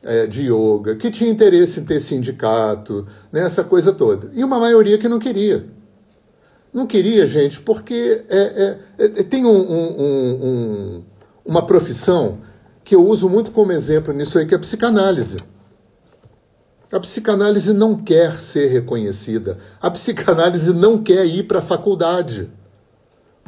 é, 0.04 0.26
de 0.26 0.52
yoga, 0.52 0.96
que 0.96 1.12
tinha 1.12 1.30
interesse 1.30 1.80
em 1.80 1.86
ter 1.86 2.00
sindicato, 2.00 3.08
né, 3.32 3.42
essa 3.42 3.64
coisa 3.64 3.92
toda. 3.92 4.30
E 4.34 4.44
uma 4.44 4.60
maioria 4.60 4.98
que 4.98 5.08
não 5.08 5.20
queria. 5.20 5.66
Não 6.74 6.88
queria, 6.88 7.28
gente, 7.28 7.60
porque 7.60 8.24
é, 8.30 8.38
é, 8.38 8.78
é, 8.98 9.06
é 9.06 9.24
tem 9.24 9.46
um, 9.46 9.50
um, 9.50 10.46
um, 10.46 11.04
uma 11.46 11.66
profissão 11.66 12.40
que 12.84 12.96
eu 12.96 13.06
uso 13.06 13.30
muito 13.30 13.52
como 13.52 13.72
exemplo 13.72 14.14
nisso 14.14 14.38
aí, 14.40 14.46
que 14.46 14.54
é 14.54 14.58
a 14.58 14.62
psicanálise. 14.62 15.38
A 16.92 17.00
psicanálise 17.00 17.74
não 17.74 17.96
quer 17.96 18.34
ser 18.34 18.68
reconhecida. 18.68 19.60
A 19.82 19.90
psicanálise 19.90 20.74
não 20.74 21.02
quer 21.02 21.26
ir 21.26 21.44
para 21.44 21.60
a 21.60 21.62
faculdade. 21.62 22.50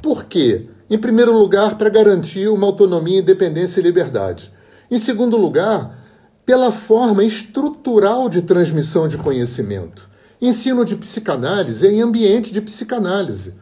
Por 0.02 0.26
quê? 0.26 0.68
Em 0.89 0.98
primeiro 0.98 1.38
lugar, 1.38 1.78
para 1.78 1.89
garantir 1.89 2.48
uma 2.48 2.68
autonomia, 2.68 3.20
independência 3.20 3.80
e 3.80 3.84
liberdade. 3.84 4.54
Em 4.89 4.98
segundo 4.98 5.36
lugar, 5.36 6.03
pela 6.46 6.72
forma 6.72 7.24
estrutural 7.24 8.28
de 8.28 8.42
transmissão 8.42 9.08
de 9.08 9.18
conhecimento. 9.18 10.10
Ensino 10.42 10.84
de 10.84 10.96
psicanálise 10.96 11.88
é 11.88 11.92
em 11.92 12.02
ambiente 12.02 12.52
de 12.52 12.60
psicanálise, 12.62 13.54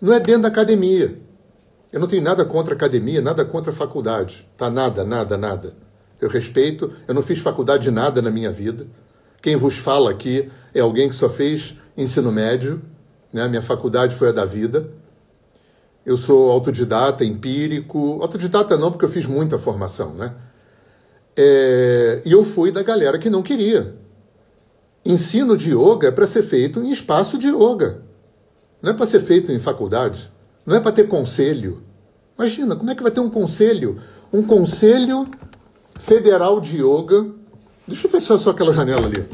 não 0.00 0.12
é 0.12 0.18
dentro 0.18 0.42
da 0.42 0.48
academia. 0.48 1.18
Eu 1.92 2.00
não 2.00 2.06
tenho 2.06 2.22
nada 2.22 2.44
contra 2.44 2.74
academia, 2.74 3.20
nada 3.20 3.44
contra 3.44 3.72
faculdade, 3.72 4.48
tá? 4.56 4.70
Nada, 4.70 5.04
nada, 5.04 5.36
nada. 5.36 5.74
Eu 6.20 6.28
respeito, 6.28 6.92
eu 7.06 7.14
não 7.14 7.22
fiz 7.22 7.40
faculdade 7.40 7.82
de 7.82 7.90
nada 7.90 8.22
na 8.22 8.30
minha 8.30 8.52
vida. 8.52 8.86
Quem 9.42 9.56
vos 9.56 9.76
fala 9.76 10.10
aqui 10.10 10.50
é 10.74 10.80
alguém 10.80 11.08
que 11.08 11.14
só 11.14 11.28
fez 11.28 11.76
ensino 11.96 12.30
médio, 12.30 12.80
né? 13.32 13.48
Minha 13.48 13.62
faculdade 13.62 14.14
foi 14.14 14.28
a 14.28 14.32
da 14.32 14.44
vida. 14.44 14.88
Eu 16.06 16.16
sou 16.16 16.50
autodidata, 16.50 17.24
empírico. 17.24 18.18
Autodidata 18.22 18.76
não, 18.76 18.90
porque 18.90 19.04
eu 19.04 19.10
fiz 19.10 19.26
muita 19.26 19.58
formação, 19.58 20.14
né? 20.14 20.32
É... 21.36 22.22
E 22.24 22.32
eu 22.32 22.44
fui 22.44 22.70
da 22.70 22.82
galera 22.82 23.18
que 23.18 23.30
não 23.30 23.42
queria. 23.42 23.94
Ensino 25.04 25.56
de 25.56 25.70
yoga 25.70 26.08
é 26.08 26.10
para 26.10 26.26
ser 26.26 26.42
feito 26.42 26.80
em 26.80 26.90
espaço 26.90 27.38
de 27.38 27.48
yoga. 27.48 28.02
Não 28.82 28.90
é 28.90 28.94
para 28.94 29.06
ser 29.06 29.20
feito 29.20 29.50
em 29.50 29.58
faculdade. 29.58 30.30
Não 30.66 30.76
é 30.76 30.80
para 30.80 30.92
ter 30.92 31.08
conselho. 31.08 31.82
Imagina, 32.38 32.76
como 32.76 32.90
é 32.90 32.94
que 32.94 33.02
vai 33.02 33.12
ter 33.12 33.20
um 33.20 33.30
conselho? 33.30 34.00
Um 34.32 34.42
conselho 34.42 35.28
federal 35.98 36.60
de 36.60 36.82
yoga 36.82 37.40
Deixa 37.90 38.06
eu 38.06 38.10
fechar 38.12 38.38
só 38.38 38.50
aquela 38.50 38.72
janela 38.72 39.04
ali. 39.08 39.26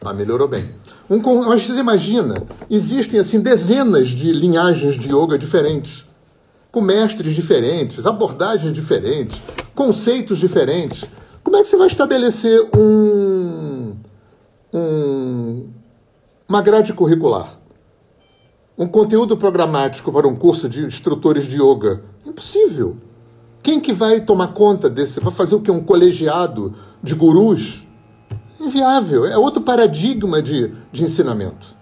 Ah, 0.00 0.14
melhorou 0.14 0.46
bem. 0.46 0.70
Um, 1.10 1.20
mas 1.44 1.66
você 1.66 1.80
imagina, 1.80 2.46
existem 2.70 3.18
assim 3.18 3.40
dezenas 3.40 4.10
de 4.10 4.32
linhagens 4.32 4.94
de 4.94 5.12
yoga 5.12 5.36
diferentes, 5.36 6.06
com 6.70 6.80
mestres 6.80 7.34
diferentes, 7.34 8.06
abordagens 8.06 8.72
diferentes, 8.72 9.42
conceitos 9.74 10.38
diferentes. 10.38 11.04
Como 11.42 11.56
é 11.56 11.62
que 11.62 11.68
você 11.68 11.76
vai 11.76 11.86
estabelecer 11.86 12.68
um, 12.76 13.96
um, 14.72 15.68
uma 16.48 16.60
grade 16.60 16.92
curricular? 16.92 17.58
Um 18.76 18.86
conteúdo 18.86 19.36
programático 19.36 20.12
para 20.12 20.28
um 20.28 20.36
curso 20.36 20.68
de 20.68 20.84
instrutores 20.84 21.46
de 21.46 21.56
yoga? 21.60 22.02
Impossível. 22.24 22.96
Quem 23.62 23.80
que 23.80 23.92
vai 23.92 24.20
tomar 24.20 24.48
conta 24.48 24.88
desse? 24.88 25.20
Vai 25.20 25.32
fazer 25.32 25.54
o 25.54 25.60
que? 25.60 25.70
Um 25.70 25.82
colegiado 25.82 26.74
de 27.02 27.14
gurus? 27.14 27.86
Inviável. 28.60 29.26
É 29.26 29.36
outro 29.36 29.62
paradigma 29.62 30.40
de, 30.40 30.72
de 30.92 31.04
ensinamento. 31.04 31.76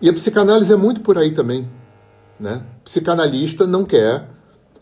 E 0.00 0.08
a 0.08 0.12
psicanálise 0.12 0.72
é 0.72 0.76
muito 0.76 1.00
por 1.00 1.18
aí 1.18 1.32
também. 1.32 1.68
Né? 2.44 2.60
Psicanalista 2.84 3.66
não 3.66 3.86
quer, 3.86 4.28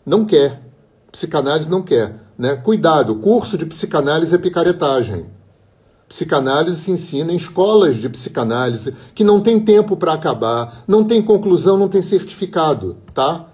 não 0.05 0.25
quer. 0.25 0.61
Psicanálise 1.09 1.69
não 1.69 1.81
quer. 1.81 2.13
Né? 2.37 2.57
Cuidado, 2.57 3.15
curso 3.15 3.57
de 3.57 3.65
psicanálise 3.65 4.35
é 4.35 4.37
picaretagem. 4.37 5.27
Psicanálise 6.09 6.81
se 6.81 6.91
ensina 6.91 7.31
em 7.31 7.37
escolas 7.37 7.95
de 7.95 8.09
psicanálise 8.09 8.93
que 9.15 9.23
não 9.23 9.39
tem 9.39 9.61
tempo 9.61 9.95
para 9.95 10.11
acabar, 10.11 10.83
não 10.85 11.05
tem 11.05 11.21
conclusão, 11.21 11.77
não 11.77 11.87
tem 11.87 12.01
certificado, 12.01 12.97
tá? 13.13 13.45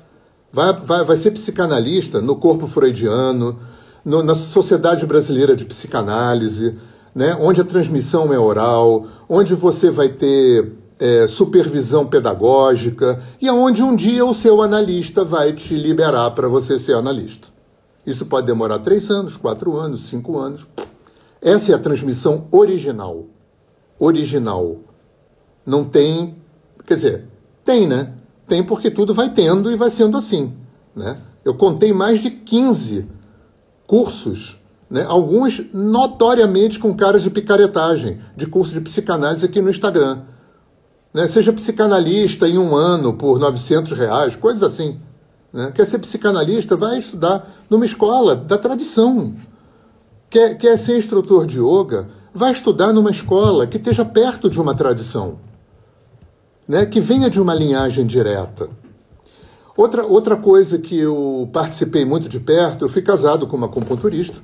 Vai, 0.52 0.74
vai, 0.74 1.06
vai 1.06 1.15
ser 1.15 1.30
psicanalista 1.30 2.19
no 2.19 2.36
corpo 2.36 2.65
freudiano, 2.65 3.60
no, 4.04 4.24
na 4.24 4.34
Sociedade 4.34 5.06
Brasileira 5.06 5.56
de 5.56 5.65
Psicanálise, 5.65 6.80
né, 7.13 7.38
onde 7.39 7.62
a 7.62 7.65
transmissão 7.65 8.34
é 8.34 8.39
oral, 8.39 9.06
onde 9.30 9.54
você 9.54 9.91
vai 9.91 10.10
ter 10.10 10.79
é, 10.99 11.27
supervisão 11.27 12.05
pedagógica 12.05 13.23
e 13.41 13.47
aonde 13.47 13.81
um 13.81 13.95
dia 13.95 14.25
o 14.25 14.33
seu 14.33 14.62
analista 14.62 15.23
vai 15.23 15.53
te 15.53 15.75
liberar 15.75 16.31
para 16.31 16.49
você 16.49 16.77
ser 16.77 16.93
analista. 16.93 17.47
Isso 18.05 18.25
pode 18.25 18.47
demorar 18.47 18.79
três 18.79 19.09
anos, 19.09 19.38
quatro 19.38 19.77
anos, 19.77 20.07
cinco 20.07 20.38
anos. 20.38 20.67
Essa 21.41 21.71
é 21.71 21.75
a 21.75 21.79
transmissão 21.79 22.47
original. 22.51 23.25
Original. 23.97 24.77
Não 25.65 25.85
tem. 25.85 26.35
Quer 26.85 26.95
dizer, 26.95 27.25
tem, 27.63 27.88
né? 27.88 28.13
Tem 28.47 28.63
porque 28.63 28.91
tudo 28.91 29.13
vai 29.13 29.29
tendo 29.29 29.71
e 29.71 29.75
vai 29.75 29.89
sendo 29.89 30.17
assim. 30.17 30.53
Né? 30.95 31.17
Eu 31.45 31.53
contei 31.53 31.93
mais 31.93 32.21
de 32.21 32.31
15 32.31 33.07
cursos, 33.88 34.59
né? 34.89 35.05
alguns 35.07 35.62
notoriamente 35.71 36.79
com 36.79 36.95
caras 36.95 37.21
de 37.21 37.29
picaretagem, 37.29 38.19
de 38.35 38.47
curso 38.47 38.73
de 38.73 38.81
psicanálise 38.81 39.45
aqui 39.45 39.62
no 39.62 39.69
Instagram. 39.69 40.23
Né? 41.13 41.28
Seja 41.28 41.54
psicanalista 41.54 42.48
em 42.48 42.58
um 42.58 42.76
ano 42.76 43.13
por 43.13 43.39
900 43.39 43.91
reais, 43.93 44.36
coisas 44.36 44.63
assim. 44.63 45.00
Né? 45.52 45.72
Quer 45.74 45.86
ser 45.86 46.00
psicanalista? 46.00 46.76
Vai 46.76 47.00
estudar 47.00 47.50
numa 47.69 47.86
escola 47.86 48.36
da 48.36 48.58
tradição. 48.58 49.36
Quer, 50.30 50.58
quer 50.58 50.78
ser 50.78 50.98
instrutor 50.98 51.45
de 51.45 51.60
yoga? 51.60 52.10
Vai 52.34 52.52
estudar 52.52 52.93
numa 52.93 53.10
escola 53.10 53.65
que 53.65 53.78
esteja 53.78 54.06
perto 54.06 54.50
de 54.50 54.62
uma 54.62 54.76
tradição 54.76 55.39
né, 56.69 56.86
que 56.86 57.02
venha 57.02 57.32
de 57.32 57.41
uma 57.41 57.56
linhagem 57.56 58.06
direta. 58.06 58.69
Outra, 59.76 60.06
outra 60.06 60.38
coisa 60.38 60.78
que 60.78 60.95
eu 61.00 61.50
participei 61.52 62.06
muito 62.06 62.30
de 62.30 62.39
perto, 62.39 62.86
eu 62.86 62.89
fui 62.89 63.02
casado 63.02 63.48
com 63.48 63.58
uma 63.58 63.65
acupunturista 63.65 64.38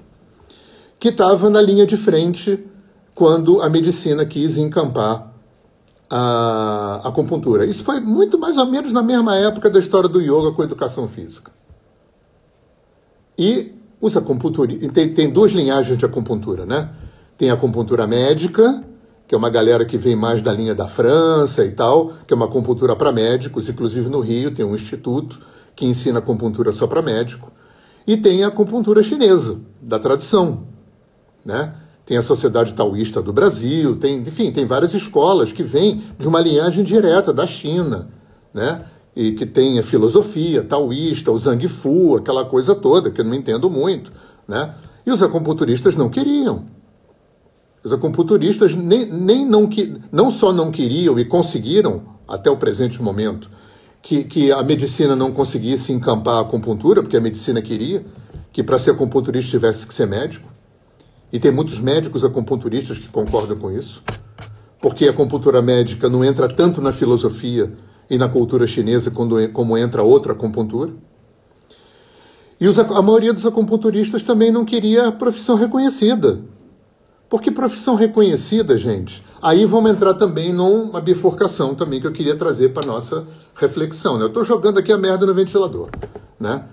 que 1.00 1.10
estava 1.10 1.52
na 1.52 1.62
linha 1.62 1.86
de 1.86 1.96
frente 1.96 2.66
quando 3.14 3.62
a 3.62 3.70
medicina 3.70 4.26
quis 4.26 4.58
encampar 4.58 5.35
a 6.10 7.02
acupuntura. 7.04 7.66
Isso 7.66 7.84
foi 7.84 8.00
muito 8.00 8.38
mais 8.38 8.58
ou 8.58 8.66
menos 8.66 8.92
na 8.92 9.02
mesma 9.02 9.36
época 9.36 9.70
da 9.70 9.80
história 9.80 10.08
do 10.08 10.22
yoga 10.22 10.52
com 10.52 10.62
a 10.62 10.66
educação 10.66 11.08
física. 11.08 11.52
E 13.38 13.74
os 14.00 14.16
acupunturistas. 14.16 14.92
Tem, 14.92 15.14
tem 15.14 15.30
duas 15.30 15.52
linhagens 15.52 15.98
de 15.98 16.06
acupuntura, 16.06 16.66
né? 16.66 16.90
Tem 17.38 17.50
a 17.50 17.54
acupuntura 17.54 18.06
médica 18.06 18.82
que 19.28 19.34
é 19.34 19.38
uma 19.38 19.50
galera 19.50 19.86
que 19.86 19.98
vem 19.98 20.16
mais 20.16 20.42
da 20.42 20.54
linha 20.54 20.76
da 20.76 20.88
França 20.88 21.66
e 21.66 21.72
tal, 21.72 22.14
que 22.28 22.34
é 22.34 22.36
uma 22.36 22.46
acupuntura 22.46 22.96
para 22.96 23.12
médicos, 23.12 23.68
inclusive 23.68 24.08
no 24.08 24.20
Rio 24.20 24.52
tem 24.52 24.64
um 24.64 24.76
instituto 24.76 25.40
que 25.76 25.86
ensina 25.86 26.20
acupuntura 26.20 26.72
só 26.72 26.86
para 26.86 27.02
médico. 27.02 27.52
E 28.06 28.16
tem 28.18 28.44
a 28.44 28.48
acupuntura 28.48 29.02
chinesa, 29.02 29.60
da 29.82 29.98
tradição, 29.98 30.68
né? 31.44 31.74
Tem 32.06 32.18
a 32.18 32.22
Sociedade 32.22 32.74
Taoísta 32.74 33.22
do 33.22 33.34
Brasil, 33.34 33.96
tem, 33.96 34.20
enfim, 34.20 34.52
tem 34.52 34.66
várias 34.66 34.94
escolas 34.94 35.52
que 35.52 35.64
vêm 35.64 36.04
de 36.20 36.28
uma 36.28 36.40
linhagem 36.40 36.84
direta 36.84 37.34
da 37.34 37.48
China, 37.48 38.10
né? 38.54 38.86
E 39.16 39.32
que 39.32 39.46
tem 39.46 39.80
a 39.80 39.84
filosofia 39.84 40.62
taoísta, 40.62 41.32
o 41.32 41.38
Zhang 41.38 41.68
Fu, 41.68 42.18
aquela 42.18 42.46
coisa 42.46 42.76
toda, 42.76 43.10
que 43.10 43.22
eu 43.22 43.26
não 43.26 43.34
entendo 43.34 43.70
muito, 43.70 44.12
né? 44.48 44.76
E 45.06 45.12
os 45.12 45.24
acupunturistas 45.24 45.96
não 45.96 46.10
queriam. 46.10 46.66
Os 47.84 47.94
acupunturistas 47.94 48.76
nem, 48.76 49.06
nem 49.06 49.46
não, 49.46 49.68
que, 49.68 49.96
não 50.12 50.30
só 50.30 50.52
não 50.52 50.72
queriam 50.72 51.18
e 51.18 51.26
conseguiram, 51.26 52.04
até 52.28 52.50
o 52.50 52.58
presente 52.58 53.02
momento, 53.02 53.50
que, 54.02 54.24
que 54.24 54.52
a 54.52 54.62
medicina 54.62 55.16
não 55.16 55.32
conseguisse 55.32 55.92
encampar 55.92 56.36
a 56.36 56.42
acupuntura, 56.42 57.02
porque 57.02 57.18
a 57.18 57.22
medicina 57.22 57.62
queria 57.62 58.06
que 58.52 58.64
para 58.64 58.80
ser 58.80 58.92
acupunturista 58.92 59.52
tivesse 59.52 59.86
que 59.86 59.94
ser 59.94 60.08
médico. 60.08 60.55
E 61.32 61.40
tem 61.40 61.52
muitos 61.52 61.80
médicos 61.80 62.24
acupunturistas 62.24 62.98
que 62.98 63.10
concordam 63.10 63.58
com 63.58 63.72
isso, 63.72 64.04
porque 64.82 65.08
a 65.08 65.12
acupuntura 65.12 65.62
médica 65.62 66.08
não 66.08 66.24
entra 66.24 66.48
tanto 66.48 66.82
na 66.82 66.92
filosofia 66.92 67.74
e 68.10 68.18
na 68.18 68.30
cultura 68.30 68.68
chinesa 68.68 69.12
como 69.52 69.78
entra 69.78 70.04
outra 70.04 70.34
acupuntura. 70.34 70.92
E 72.60 72.68
os, 72.68 72.80
a 72.80 73.02
maioria 73.02 73.34
dos 73.34 73.46
acupunturistas 73.46 74.24
também 74.24 74.52
não 74.52 74.64
queria 74.64 75.12
profissão 75.12 75.56
reconhecida. 75.56 76.42
Porque 77.28 77.52
profissão 77.52 77.96
reconhecida, 77.96 78.78
gente, 78.78 79.26
aí 79.42 79.66
vamos 79.66 79.92
entrar 79.92 80.14
também 80.14 80.54
numa 80.54 81.02
bifurcação 81.02 81.76
também 81.76 82.00
que 82.00 82.08
eu 82.08 82.12
queria 82.12 82.36
trazer 82.36 82.70
para 82.70 82.86
nossa 82.86 83.26
reflexão. 83.56 84.18
Né? 84.18 84.24
Eu 84.24 84.28
estou 84.28 84.44
jogando 84.44 84.78
aqui 84.78 84.94
a 84.94 84.98
merda 84.98 85.26
no 85.26 85.34
ventilador. 85.34 85.90
Né? 86.40 86.64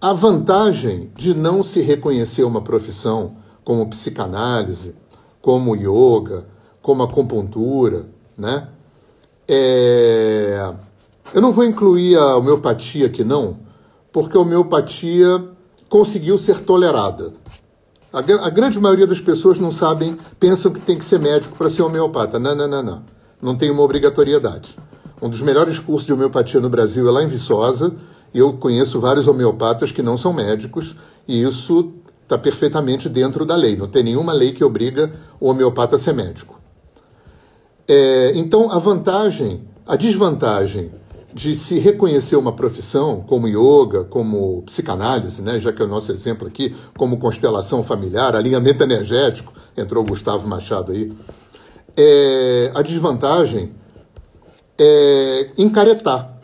A 0.00 0.12
vantagem 0.12 1.10
de 1.16 1.34
não 1.34 1.62
se 1.62 1.80
reconhecer 1.80 2.44
uma 2.44 2.62
profissão 2.62 3.36
como 3.68 3.86
psicanálise, 3.86 4.94
como 5.42 5.76
yoga, 5.76 6.46
como 6.80 7.02
acupuntura, 7.02 8.06
né? 8.34 8.66
É... 9.46 10.72
Eu 11.34 11.42
não 11.42 11.52
vou 11.52 11.66
incluir 11.66 12.16
a 12.16 12.36
homeopatia 12.36 13.04
aqui 13.04 13.22
não, 13.22 13.58
porque 14.10 14.38
a 14.38 14.40
homeopatia 14.40 15.50
conseguiu 15.86 16.38
ser 16.38 16.60
tolerada. 16.60 17.34
A, 18.10 18.20
a, 18.20 18.48
grande 18.48 18.80
maioria 18.80 19.06
das 19.06 19.20
pessoas 19.20 19.60
não 19.60 19.70
sabem, 19.70 20.16
pensam 20.40 20.72
que 20.72 20.80
tem 20.80 20.96
que 20.96 21.04
ser 21.04 21.18
médico 21.18 21.54
para 21.54 21.68
ser 21.68 21.82
homeopata. 21.82 22.38
Não, 22.38 22.54
não, 22.54 22.66
não, 22.66 22.82
não. 22.82 23.02
Não 23.40 23.58
tem 23.58 23.70
uma 23.70 23.82
obrigatoriedade. 23.82 24.78
Um 25.20 25.28
dos 25.28 25.42
melhores 25.42 25.78
cursos 25.78 26.06
de 26.06 26.12
homeopatia 26.14 26.58
no 26.58 26.70
Brasil 26.70 27.06
é 27.06 27.10
lá 27.10 27.22
em 27.22 27.28
Viçosa. 27.28 27.94
Eu 28.32 28.54
conheço 28.54 28.98
vários 28.98 29.28
homeopatas 29.28 29.92
que 29.92 30.00
não 30.00 30.16
são 30.16 30.32
médicos, 30.32 30.96
e 31.26 31.42
isso 31.42 31.92
está 32.28 32.36
perfeitamente 32.36 33.08
dentro 33.08 33.46
da 33.46 33.56
lei. 33.56 33.74
Não 33.74 33.88
tem 33.88 34.02
nenhuma 34.02 34.34
lei 34.34 34.52
que 34.52 34.62
obriga 34.62 35.10
o 35.40 35.48
homeopata 35.48 35.96
a 35.96 35.98
ser 35.98 36.12
médico. 36.12 36.60
É, 37.88 38.32
então, 38.34 38.70
a 38.70 38.78
vantagem, 38.78 39.64
a 39.86 39.96
desvantagem 39.96 40.92
de 41.32 41.54
se 41.54 41.78
reconhecer 41.78 42.36
uma 42.36 42.52
profissão 42.52 43.24
como 43.26 43.48
yoga, 43.48 44.04
como 44.04 44.62
psicanálise, 44.62 45.40
né, 45.40 45.58
já 45.58 45.72
que 45.72 45.80
é 45.80 45.84
o 45.86 45.88
nosso 45.88 46.12
exemplo 46.12 46.46
aqui, 46.46 46.76
como 46.98 47.16
constelação 47.18 47.82
familiar, 47.82 48.36
alinhamento 48.36 48.82
energético, 48.82 49.54
entrou 49.74 50.04
o 50.04 50.06
Gustavo 50.06 50.46
Machado 50.46 50.92
aí. 50.92 51.10
É, 51.96 52.70
a 52.74 52.82
desvantagem 52.82 53.72
é 54.78 55.50
encaretar. 55.56 56.37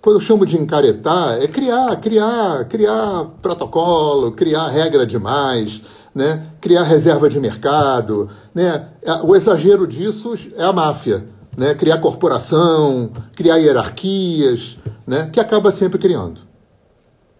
Quando 0.00 0.16
eu 0.16 0.20
chamo 0.20 0.46
de 0.46 0.56
encaretar, 0.56 1.38
é 1.40 1.46
criar, 1.46 1.96
criar, 1.96 2.64
criar 2.66 3.26
protocolo, 3.42 4.32
criar 4.32 4.68
regra 4.68 5.06
demais, 5.06 5.82
né? 6.14 6.46
criar 6.60 6.84
reserva 6.84 7.28
de 7.28 7.38
mercado. 7.38 8.30
Né? 8.54 8.88
O 9.22 9.36
exagero 9.36 9.86
disso 9.86 10.34
é 10.56 10.64
a 10.64 10.72
máfia 10.72 11.26
né? 11.56 11.74
criar 11.74 11.98
corporação, 11.98 13.10
criar 13.36 13.56
hierarquias, 13.56 14.78
né? 15.06 15.28
que 15.32 15.40
acaba 15.40 15.70
sempre 15.70 15.98
criando. 15.98 16.40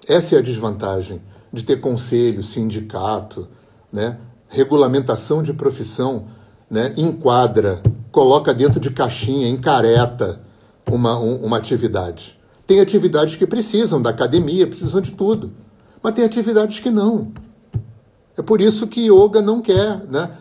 Essa 0.06 0.36
é 0.36 0.38
a 0.38 0.42
desvantagem 0.42 1.20
de 1.52 1.64
ter 1.64 1.80
conselho, 1.80 2.42
sindicato, 2.42 3.48
né? 3.92 4.18
regulamentação 4.48 5.42
de 5.42 5.52
profissão, 5.52 6.26
né? 6.68 6.92
enquadra, 6.96 7.82
coloca 8.10 8.52
dentro 8.52 8.80
de 8.80 8.90
caixinha, 8.90 9.48
encareta 9.48 10.40
uma, 10.90 11.18
um, 11.18 11.44
uma 11.44 11.56
atividade. 11.56 12.39
Tem 12.70 12.78
atividades 12.78 13.34
que 13.34 13.48
precisam 13.48 14.00
da 14.00 14.10
academia, 14.10 14.64
precisam 14.64 15.00
de 15.00 15.10
tudo, 15.10 15.50
mas 16.00 16.14
tem 16.14 16.24
atividades 16.24 16.78
que 16.78 16.88
não. 16.88 17.32
É 18.36 18.42
por 18.42 18.60
isso 18.60 18.86
que 18.86 19.10
yoga 19.10 19.42
não 19.42 19.60
quer, 19.60 20.04
né? 20.08 20.38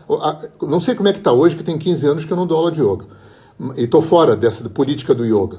Não 0.62 0.78
sei 0.78 0.94
como 0.94 1.08
é 1.08 1.12
que 1.12 1.18
está 1.18 1.32
hoje, 1.32 1.56
que 1.56 1.64
tem 1.64 1.76
15 1.76 2.06
anos 2.06 2.24
que 2.24 2.32
eu 2.32 2.36
não 2.36 2.46
dou 2.46 2.56
aula 2.56 2.70
de 2.70 2.80
yoga 2.80 3.04
e 3.76 3.82
estou 3.82 4.00
fora 4.00 4.36
dessa 4.36 4.68
política 4.70 5.12
do 5.12 5.24
yoga, 5.24 5.58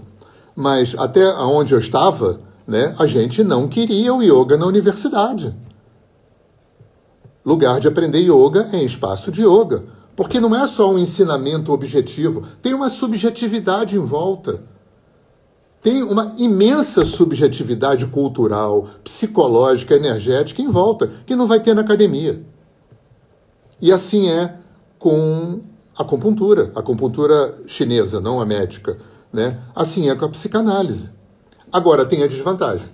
mas 0.55 0.95
até 0.97 1.27
onde 1.39 1.73
eu 1.73 1.79
estava, 1.79 2.39
né, 2.65 2.95
a 2.97 3.05
gente 3.05 3.43
não 3.43 3.67
queria 3.67 4.13
o 4.13 4.23
yoga 4.23 4.55
na 4.55 4.65
universidade. 4.65 5.53
Lugar 7.43 7.81
de 7.81 7.89
aprender 7.89 8.19
yoga 8.19 8.69
é 8.71 8.81
espaço 8.81 9.29
de 9.29 9.41
yoga, 9.41 9.83
porque 10.15 10.39
não 10.39 10.55
é 10.55 10.65
só 10.67 10.89
um 10.89 10.97
ensinamento 10.97 11.73
objetivo, 11.73 12.43
tem 12.61 12.73
uma 12.73 12.89
subjetividade 12.89 13.97
em 13.97 14.05
volta. 14.05 14.71
Tem 15.81 16.03
uma 16.03 16.33
imensa 16.37 17.03
subjetividade 17.03 18.05
cultural, 18.07 18.87
psicológica, 19.03 19.95
energética 19.95 20.61
em 20.61 20.69
volta, 20.69 21.09
que 21.25 21.35
não 21.35 21.47
vai 21.47 21.59
ter 21.59 21.73
na 21.73 21.81
academia. 21.81 22.43
E 23.81 23.91
assim 23.91 24.29
é 24.29 24.55
com 24.99 25.61
acupuntura, 25.97 26.71
acupuntura 26.75 27.63
chinesa, 27.65 28.19
não 28.19 28.39
a 28.39 28.45
médica. 28.45 28.99
Né? 29.33 29.59
Assim 29.75 30.09
é 30.09 30.15
com 30.15 30.25
a 30.25 30.29
psicanálise. 30.29 31.09
Agora, 31.71 32.05
tem 32.05 32.21
a 32.21 32.27
desvantagem. 32.27 32.89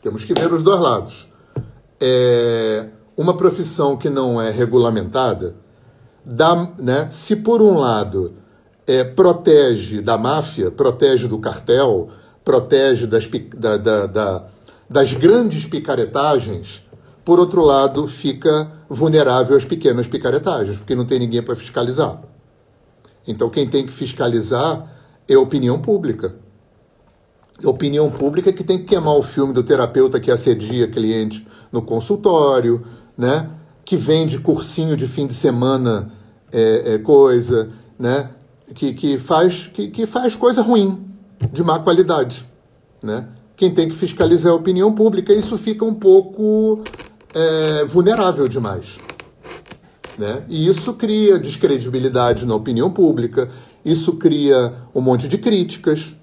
Temos 0.00 0.24
que 0.24 0.32
ver 0.32 0.52
os 0.52 0.62
dois 0.62 0.80
lados. 0.80 1.28
É 2.00 2.86
uma 3.18 3.36
profissão 3.36 3.96
que 3.96 4.08
não 4.08 4.40
é 4.40 4.48
regulamentada, 4.48 5.56
dá, 6.24 6.70
né, 6.78 7.08
se 7.10 7.34
por 7.34 7.60
um 7.60 7.76
lado 7.76 8.34
é, 8.88 9.04
protege 9.04 10.00
da 10.00 10.16
máfia, 10.16 10.70
protege 10.70 11.28
do 11.28 11.38
cartel, 11.38 12.08
protege 12.42 13.06
das, 13.06 13.28
da, 13.54 13.76
da, 13.76 14.06
da, 14.06 14.46
das 14.88 15.12
grandes 15.12 15.66
picaretagens, 15.66 16.82
por 17.22 17.38
outro 17.38 17.62
lado, 17.62 18.08
fica 18.08 18.72
vulnerável 18.88 19.54
às 19.54 19.66
pequenas 19.66 20.06
picaretagens, 20.06 20.78
porque 20.78 20.94
não 20.94 21.04
tem 21.04 21.18
ninguém 21.18 21.42
para 21.42 21.54
fiscalizar. 21.54 22.22
Então, 23.26 23.50
quem 23.50 23.68
tem 23.68 23.84
que 23.84 23.92
fiscalizar 23.92 24.90
é 25.28 25.34
a 25.34 25.40
opinião 25.40 25.82
pública. 25.82 26.36
A 27.62 27.68
opinião 27.68 28.10
pública 28.10 28.50
que 28.50 28.64
tem 28.64 28.78
que 28.78 28.84
queimar 28.84 29.14
o 29.14 29.22
filme 29.22 29.52
do 29.52 29.62
terapeuta 29.62 30.18
que 30.18 30.30
assedia 30.30 30.88
cliente 30.88 31.46
no 31.70 31.82
consultório, 31.82 32.86
né? 33.18 33.50
que 33.84 33.96
vende 33.96 34.38
cursinho 34.38 34.96
de 34.96 35.06
fim 35.06 35.26
de 35.26 35.34
semana, 35.34 36.10
é, 36.50 36.94
é, 36.94 36.98
coisa, 36.98 37.70
né? 37.98 38.30
Que, 38.74 38.92
que, 38.92 39.18
faz, 39.18 39.66
que, 39.72 39.88
que 39.88 40.06
faz 40.06 40.34
coisa 40.34 40.62
ruim, 40.62 41.04
de 41.52 41.62
má 41.62 41.78
qualidade. 41.78 42.46
Né? 43.02 43.28
Quem 43.56 43.72
tem 43.72 43.88
que 43.88 43.94
fiscalizar 43.94 44.52
a 44.52 44.56
opinião 44.56 44.92
pública. 44.92 45.32
Isso 45.32 45.56
fica 45.58 45.84
um 45.84 45.94
pouco 45.94 46.82
é, 47.34 47.84
vulnerável 47.84 48.48
demais. 48.48 48.98
Né? 50.18 50.42
E 50.48 50.66
isso 50.68 50.94
cria 50.94 51.38
descredibilidade 51.38 52.44
na 52.44 52.54
opinião 52.54 52.90
pública, 52.90 53.50
isso 53.84 54.14
cria 54.14 54.74
um 54.94 55.00
monte 55.00 55.28
de 55.28 55.38
críticas, 55.38 56.16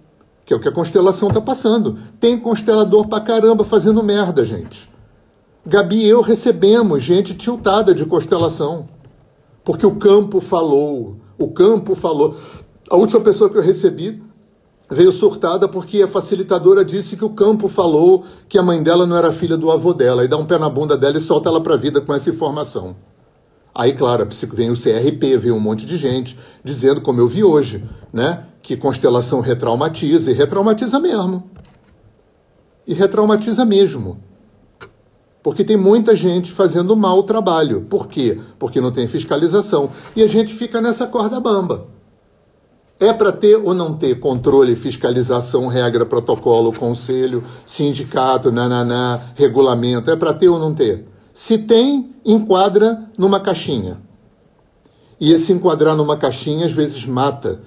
que 0.46 0.54
é 0.54 0.56
o 0.58 0.60
que 0.60 0.68
a 0.68 0.72
constelação 0.72 1.30
está 1.30 1.40
passando. 1.40 1.98
Tem 2.20 2.38
constelador 2.38 3.08
pra 3.08 3.22
caramba 3.22 3.64
fazendo 3.64 4.04
merda, 4.04 4.44
gente. 4.46 4.90
Gabi 5.66 6.04
e 6.04 6.10
eu 6.10 6.22
recebemos 6.22 7.02
gente 7.02 7.34
tiltada 7.34 7.96
de 7.96 8.06
constelação. 8.06 8.88
Porque 9.64 9.86
o 9.86 9.96
campo 9.96 10.40
falou. 10.40 11.18
O 11.38 11.50
campo 11.50 11.96
falou. 11.96 12.38
A 12.90 12.96
última 12.96 13.22
pessoa 13.22 13.50
que 13.50 13.58
eu 13.58 13.62
recebi 13.62 14.24
veio 14.90 15.12
surtada 15.12 15.68
porque 15.68 16.02
a 16.02 16.08
facilitadora 16.08 16.86
disse 16.86 17.18
que 17.18 17.26
o 17.26 17.32
campo 17.32 17.68
falou 17.68 18.24
que 18.48 18.58
a 18.58 18.64
mãe 18.64 18.82
dela 18.82 19.06
não 19.06 19.16
era 19.16 19.32
filha 19.32 19.58
do 19.58 19.72
avô 19.72 19.94
dela, 19.94 20.24
e 20.24 20.28
dá 20.28 20.38
um 20.38 20.46
pé 20.46 20.58
na 20.58 20.70
bunda 20.70 20.96
dela 20.96 21.18
e 21.18 21.22
solta 21.22 21.50
ela 21.50 21.62
para 21.62 21.74
a 21.74 21.78
vida 21.78 22.02
com 22.02 22.14
essa 22.14 22.30
informação. 22.30 22.96
Aí, 23.74 23.94
claro, 23.94 24.28
vem 24.54 24.70
o 24.70 24.74
CRP, 24.74 25.38
vem 25.38 25.52
um 25.52 25.60
monte 25.60 25.86
de 25.86 25.98
gente 25.98 26.40
dizendo, 26.64 27.02
como 27.02 27.20
eu 27.20 27.28
vi 27.28 27.44
hoje, 27.44 27.84
né, 28.14 28.46
que 28.62 28.78
constelação 28.78 29.42
retraumatiza, 29.42 30.32
e 30.32 30.34
retraumatiza 30.34 31.00
mesmo. 31.00 31.44
E 32.88 32.94
retraumatiza 32.94 33.66
mesmo. 33.66 34.18
Porque 35.46 35.64
tem 35.64 35.78
muita 35.78 36.16
gente 36.16 36.52
fazendo 36.52 36.96
mal 36.96 37.20
o 37.20 37.24
trabalho. 37.24 37.82
Por 37.88 38.08
quê? 38.08 38.42
Porque 38.58 38.82
não 38.82 38.92
tem 38.92 39.08
fiscalização. 39.08 39.92
E 40.16 40.24
a 40.24 40.28
gente 40.28 40.52
fica 40.52 40.82
nessa 40.82 41.06
corda 41.06 41.40
bamba. 41.40 41.86
É 43.00 43.14
para 43.14 43.32
ter 43.32 43.56
ou 43.56 43.72
não 43.72 43.96
ter 43.96 44.20
controle, 44.20 44.76
fiscalização, 44.76 45.68
regra, 45.68 46.04
protocolo, 46.04 46.74
conselho, 46.74 47.44
sindicato, 47.64 48.52
nananá, 48.52 49.34
regulamento? 49.36 50.10
É 50.10 50.16
para 50.16 50.34
ter 50.34 50.50
ou 50.50 50.58
não 50.58 50.74
ter? 50.74 51.08
Se 51.32 51.60
tem, 51.60 52.16
enquadra 52.26 53.08
numa 53.16 53.40
caixinha. 53.40 54.02
E 55.20 55.32
esse 55.32 55.54
enquadrar 55.54 55.96
numa 55.96 56.18
caixinha 56.18 56.66
às 56.66 56.72
vezes 56.72 57.06
mata 57.06 57.62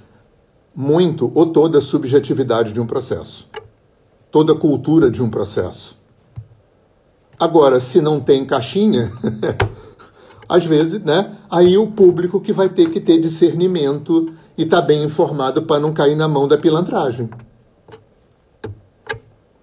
muito 0.75 1.31
ou 1.33 1.47
toda 1.47 1.79
a 1.79 1.81
subjetividade 1.81 2.73
de 2.73 2.81
um 2.81 2.89
processo, 2.89 3.49
toda 4.33 4.53
a 4.53 4.57
cultura 4.57 5.09
de 5.09 5.23
um 5.23 5.31
processo. 5.31 5.98
Agora, 7.39 7.79
se 7.79 8.01
não 8.01 8.19
tem 8.19 8.45
caixinha, 8.45 9.13
às 10.49 10.65
vezes, 10.65 11.01
né? 11.01 11.37
Aí 11.49 11.79
o 11.79 11.87
público 11.87 12.41
que 12.41 12.53
vai 12.53 12.69
ter 12.69 12.91
que 12.91 13.01
ter 13.01 13.21
discernimento 13.21 14.33
e 14.57 14.65
estar 14.65 14.81
tá 14.81 14.87
bem 14.87 15.05
informado 15.05 15.63
para 15.63 15.81
não 15.81 15.93
cair 15.93 16.17
na 16.17 16.27
mão 16.27 16.49
da 16.49 16.59
pilantragem. 16.59 17.31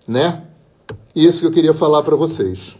Né? 0.07 0.43
Isso 1.13 1.41
que 1.41 1.47
eu 1.47 1.51
queria 1.51 1.73
falar 1.73 2.01
para 2.03 2.15
vocês. 2.15 2.77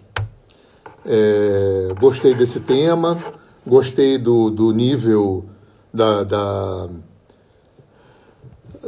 É, 1.06 1.90
gostei 2.00 2.34
desse 2.34 2.62
tema, 2.62 3.18
gostei 3.66 4.18
do, 4.18 4.50
do 4.50 4.72
nível 4.72 5.46
da, 5.94 6.24
da, 6.24 6.90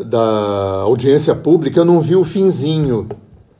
da 0.06 0.82
audiência 0.82 1.36
pública. 1.36 1.80
Eu 1.80 1.86
não 1.86 2.00
vi 2.00 2.16
o 2.16 2.24
finzinho, 2.24 3.10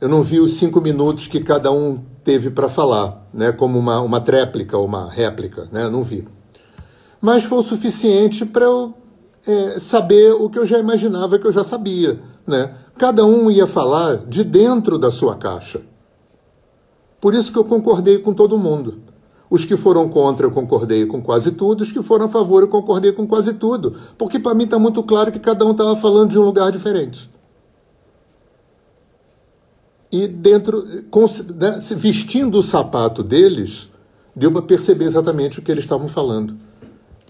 eu 0.00 0.08
não 0.08 0.22
vi 0.22 0.40
os 0.40 0.54
cinco 0.54 0.80
minutos 0.80 1.26
que 1.26 1.40
cada 1.40 1.70
um 1.70 2.02
teve 2.28 2.50
para 2.50 2.68
falar, 2.68 3.26
né, 3.32 3.52
como 3.52 3.78
uma, 3.78 4.02
uma 4.02 4.20
tréplica 4.20 4.76
uma 4.76 5.08
réplica, 5.08 5.66
né, 5.72 5.88
não 5.88 6.02
vi. 6.02 6.28
Mas 7.22 7.42
foi 7.42 7.56
o 7.56 7.62
suficiente 7.62 8.44
para 8.44 8.66
eu 8.66 8.92
é, 9.46 9.80
saber 9.80 10.34
o 10.34 10.50
que 10.50 10.58
eu 10.58 10.66
já 10.66 10.78
imaginava 10.78 11.38
que 11.38 11.46
eu 11.46 11.52
já 11.52 11.64
sabia. 11.64 12.20
Né? 12.46 12.74
Cada 12.98 13.24
um 13.24 13.50
ia 13.50 13.66
falar 13.66 14.26
de 14.26 14.44
dentro 14.44 14.98
da 14.98 15.10
sua 15.10 15.36
caixa. 15.36 15.80
Por 17.18 17.32
isso 17.32 17.50
que 17.50 17.58
eu 17.58 17.64
concordei 17.64 18.18
com 18.18 18.34
todo 18.34 18.58
mundo. 18.58 18.98
Os 19.48 19.64
que 19.64 19.78
foram 19.78 20.06
contra, 20.10 20.44
eu 20.44 20.50
concordei 20.50 21.06
com 21.06 21.22
quase 21.22 21.52
tudo. 21.52 21.80
Os 21.80 21.90
que 21.90 22.02
foram 22.02 22.26
a 22.26 22.28
favor, 22.28 22.62
eu 22.62 22.68
concordei 22.68 23.10
com 23.10 23.26
quase 23.26 23.54
tudo. 23.54 23.96
Porque 24.18 24.38
para 24.38 24.54
mim 24.54 24.64
está 24.64 24.78
muito 24.78 25.02
claro 25.02 25.32
que 25.32 25.38
cada 25.38 25.64
um 25.64 25.70
estava 25.70 25.96
falando 25.96 26.32
de 26.32 26.38
um 26.38 26.42
lugar 26.42 26.70
diferente 26.70 27.30
e 30.10 30.26
dentro, 30.26 30.84
né, 30.84 31.78
vestindo 31.96 32.58
o 32.58 32.62
sapato 32.62 33.22
deles, 33.22 33.90
deu 34.34 34.50
para 34.50 34.62
perceber 34.62 35.04
exatamente 35.04 35.58
o 35.58 35.62
que 35.62 35.70
eles 35.70 35.84
estavam 35.84 36.08
falando, 36.08 36.56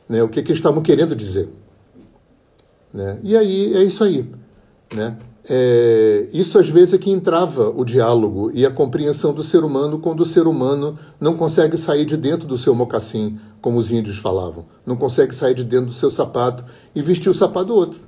né, 0.09 0.23
o 0.23 0.29
que, 0.29 0.43
que 0.43 0.51
eles 0.51 0.59
estavam 0.59 0.83
querendo 0.83 1.17
dizer. 1.17 1.49
Né? 2.93 3.19
E 3.23 3.37
aí 3.37 3.75
é 3.75 3.83
isso 3.83 4.03
aí. 4.03 4.29
Né? 4.95 5.17
É, 5.51 6.29
isso 6.33 6.59
às 6.59 6.69
vezes 6.69 6.95
é 6.95 6.99
que 6.99 7.11
entrava 7.11 7.71
o 7.71 7.85
diálogo 7.85 8.51
e 8.53 8.67
a 8.67 8.71
compreensão 8.71 9.33
do 9.33 9.43
ser 9.43 9.65
humano 9.65 9.99
quando 9.99 10.21
o 10.21 10.27
ser 10.27 10.47
humano 10.47 10.99
não 11.19 11.37
consegue 11.37 11.77
sair 11.77 12.05
de 12.05 12.17
dentro 12.17 12.47
do 12.47 12.59
seu 12.59 12.75
mocassim, 12.75 13.39
como 13.61 13.79
os 13.79 13.91
índios 13.91 14.19
falavam, 14.19 14.67
não 14.85 14.95
consegue 14.95 15.35
sair 15.35 15.55
de 15.55 15.65
dentro 15.65 15.87
do 15.87 15.95
seu 15.95 16.11
sapato 16.11 16.65
e 16.95 17.01
vestir 17.01 17.31
o 17.31 17.35
sapato 17.35 17.67
do 17.67 17.75
outro. 17.75 18.08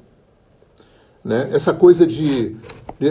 Né? 1.24 1.50
Essa 1.52 1.72
coisa 1.72 2.06
de. 2.06 2.56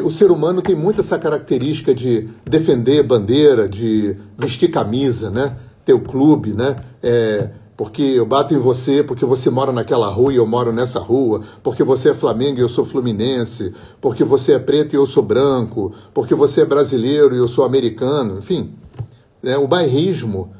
O 0.03 0.12
ser 0.12 0.30
humano 0.30 0.62
tem 0.62 0.76
muito 0.76 1.01
essa 1.01 1.18
característica 1.18 1.93
de 1.93 2.30
defender 2.45 3.01
bandeira, 3.03 3.68
de 3.68 4.16
vestir 4.38 4.70
camisa, 4.70 5.32
né? 5.32 5.57
ter 5.89 5.93
o 5.93 5.99
clube, 5.99 6.53
né? 6.53 6.76
É, 7.01 7.49
porque 7.76 8.01
eu 8.01 8.26
bato 8.26 8.53
em 8.53 8.57
você, 8.57 9.03
porque 9.03 9.26
você 9.26 9.49
mora 9.49 9.72
naquela 9.72 10.10
rua 10.10 10.34
e 10.34 10.36
eu 10.36 10.45
moro 10.45 10.72
nessa 10.72 10.99
rua, 10.99 11.41
porque 11.64 11.84
você 11.84 12.10
é 12.10 12.14
Flamengo 12.14 12.60
e 12.60 12.62
eu 12.62 12.70
sou 12.70 12.86
Fluminense, 12.86 13.74
porque 13.99 14.24
você 14.24 14.53
é 14.53 14.60
preto 14.60 14.93
e 14.93 14.97
eu 14.97 15.05
sou 15.05 15.24
branco, 15.24 15.93
porque 16.14 16.36
você 16.36 16.62
é 16.62 16.66
brasileiro 16.66 17.34
e 17.34 17.39
eu 17.39 17.47
sou 17.47 17.64
americano, 17.64 18.38
enfim. 18.38 18.74
Né? 19.41 19.57
O 19.57 19.68
bairrismo 19.68 20.51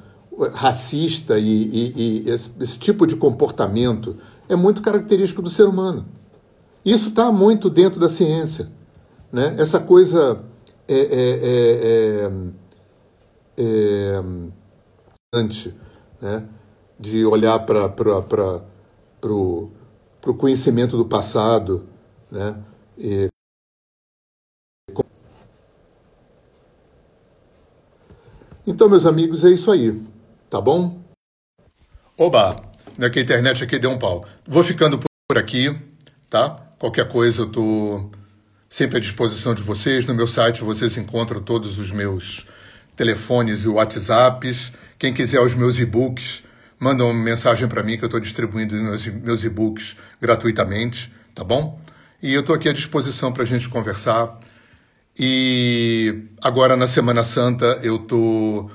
racista 0.54 1.38
e, 1.38 1.43
e, 1.45 1.93
e 2.26 2.30
esse, 2.30 2.52
esse 2.60 2.80
tipo 2.80 3.06
de 3.06 3.18
comportamento 3.18 4.16
é 4.47 4.56
muito 4.56 4.82
característico 4.82 5.41
do 5.41 5.50
ser 5.50 5.64
humano. 5.64 6.06
Isso 6.84 7.09
está 7.09 7.32
muito 7.32 7.69
dentro 7.69 7.99
da 7.99 8.09
ciência. 8.09 8.71
Né? 9.32 9.55
Essa 9.57 9.80
coisa 9.80 10.43
é, 10.88 10.97
é, 10.97 11.30
é, 11.43 12.30
é, 13.57 14.21
é 15.34 15.43
né? 16.21 16.49
de 16.99 17.25
olhar 17.25 17.59
para 17.65 17.86
o 19.34 19.71
conhecimento 20.38 20.97
do 20.97 21.05
passado. 21.05 21.88
Né? 22.32 22.55
E, 22.97 23.30
então, 28.65 28.89
meus 28.89 29.05
amigos, 29.05 29.43
é 29.43 29.49
isso 29.49 29.71
aí. 29.71 30.05
Tá 30.49 30.59
bom? 30.59 30.99
Oba! 32.17 32.55
Né, 32.97 33.09
que 33.09 33.19
a 33.19 33.21
internet 33.21 33.63
aqui 33.63 33.80
deu 33.80 33.91
um 33.91 33.97
pau. 33.97 34.25
Vou 34.45 34.61
ficando 34.63 34.99
por 34.99 35.38
aqui, 35.38 35.73
tá? 36.30 36.68
Qualquer 36.80 37.09
coisa 37.09 37.41
eu 37.41 37.47
estou 37.47 38.09
sempre 38.69 38.97
à 38.97 38.99
disposição 39.01 39.53
de 39.53 39.61
vocês. 39.61 40.07
No 40.07 40.15
meu 40.15 40.25
site 40.25 40.63
vocês 40.63 40.97
encontram 40.97 41.41
todos 41.41 41.77
os 41.77 41.91
meus 41.91 42.47
telefones 42.95 43.63
e 43.63 43.67
WhatsApps. 43.67 44.71
Quem 44.97 45.13
quiser 45.13 45.41
os 45.41 45.53
meus 45.53 45.77
e-books, 45.77 46.41
manda 46.80 47.03
uma 47.03 47.13
mensagem 47.13 47.67
para 47.67 47.84
mim 47.84 47.97
que 47.97 48.05
eu 48.05 48.07
estou 48.07 48.21
distribuindo 48.21 48.75
meus, 48.75 49.43
e-books 49.43 49.97
gratuitamente, 50.21 51.13
tá 51.36 51.43
bom? 51.43 51.82
E 52.23 52.34
eu 52.34 52.39
estou 52.39 52.55
aqui 52.55 52.69
à 52.69 52.73
disposição 52.73 53.34
para 53.34 53.43
a 53.43 53.45
gente 53.45 53.67
conversar. 53.67 54.39
E 55.17 56.27
agora 56.41 56.77
na 56.77 56.88
Semana 56.88 57.25
Santa 57.25 57.77
eu 57.84 57.97
estou 57.97 58.71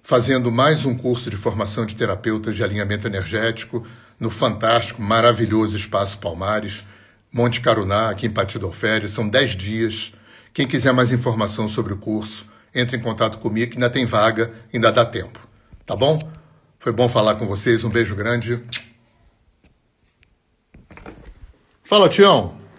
fazendo 0.00 0.52
mais 0.52 0.86
um 0.86 0.96
curso 0.96 1.28
de 1.28 1.36
formação 1.36 1.84
de 1.84 1.96
terapeutas 1.96 2.54
de 2.54 2.62
alinhamento 2.62 3.08
energético 3.08 3.84
no 4.18 4.30
fantástico, 4.30 5.02
maravilhoso 5.02 5.76
Espaço 5.76 6.18
Palmares. 6.18 6.86
Monte 7.32 7.60
Caruná, 7.60 8.10
aqui 8.10 8.26
em 8.26 8.30
Partido 8.30 8.66
Alferes. 8.66 9.10
São 9.10 9.28
10 9.28 9.56
dias. 9.56 10.14
Quem 10.52 10.66
quiser 10.66 10.92
mais 10.92 11.12
informação 11.12 11.68
sobre 11.68 11.92
o 11.92 11.96
curso, 11.96 12.46
entre 12.74 12.96
em 12.96 13.00
contato 13.00 13.38
comigo, 13.38 13.72
que 13.72 13.76
ainda 13.76 13.90
tem 13.90 14.04
vaga, 14.04 14.52
ainda 14.72 14.90
dá 14.90 15.04
tempo. 15.04 15.38
Tá 15.86 15.94
bom? 15.94 16.18
Foi 16.78 16.92
bom 16.92 17.08
falar 17.08 17.36
com 17.36 17.46
vocês. 17.46 17.84
Um 17.84 17.90
beijo 17.90 18.14
grande. 18.14 18.60
Fala, 21.84 22.08
Tião. 22.08 22.58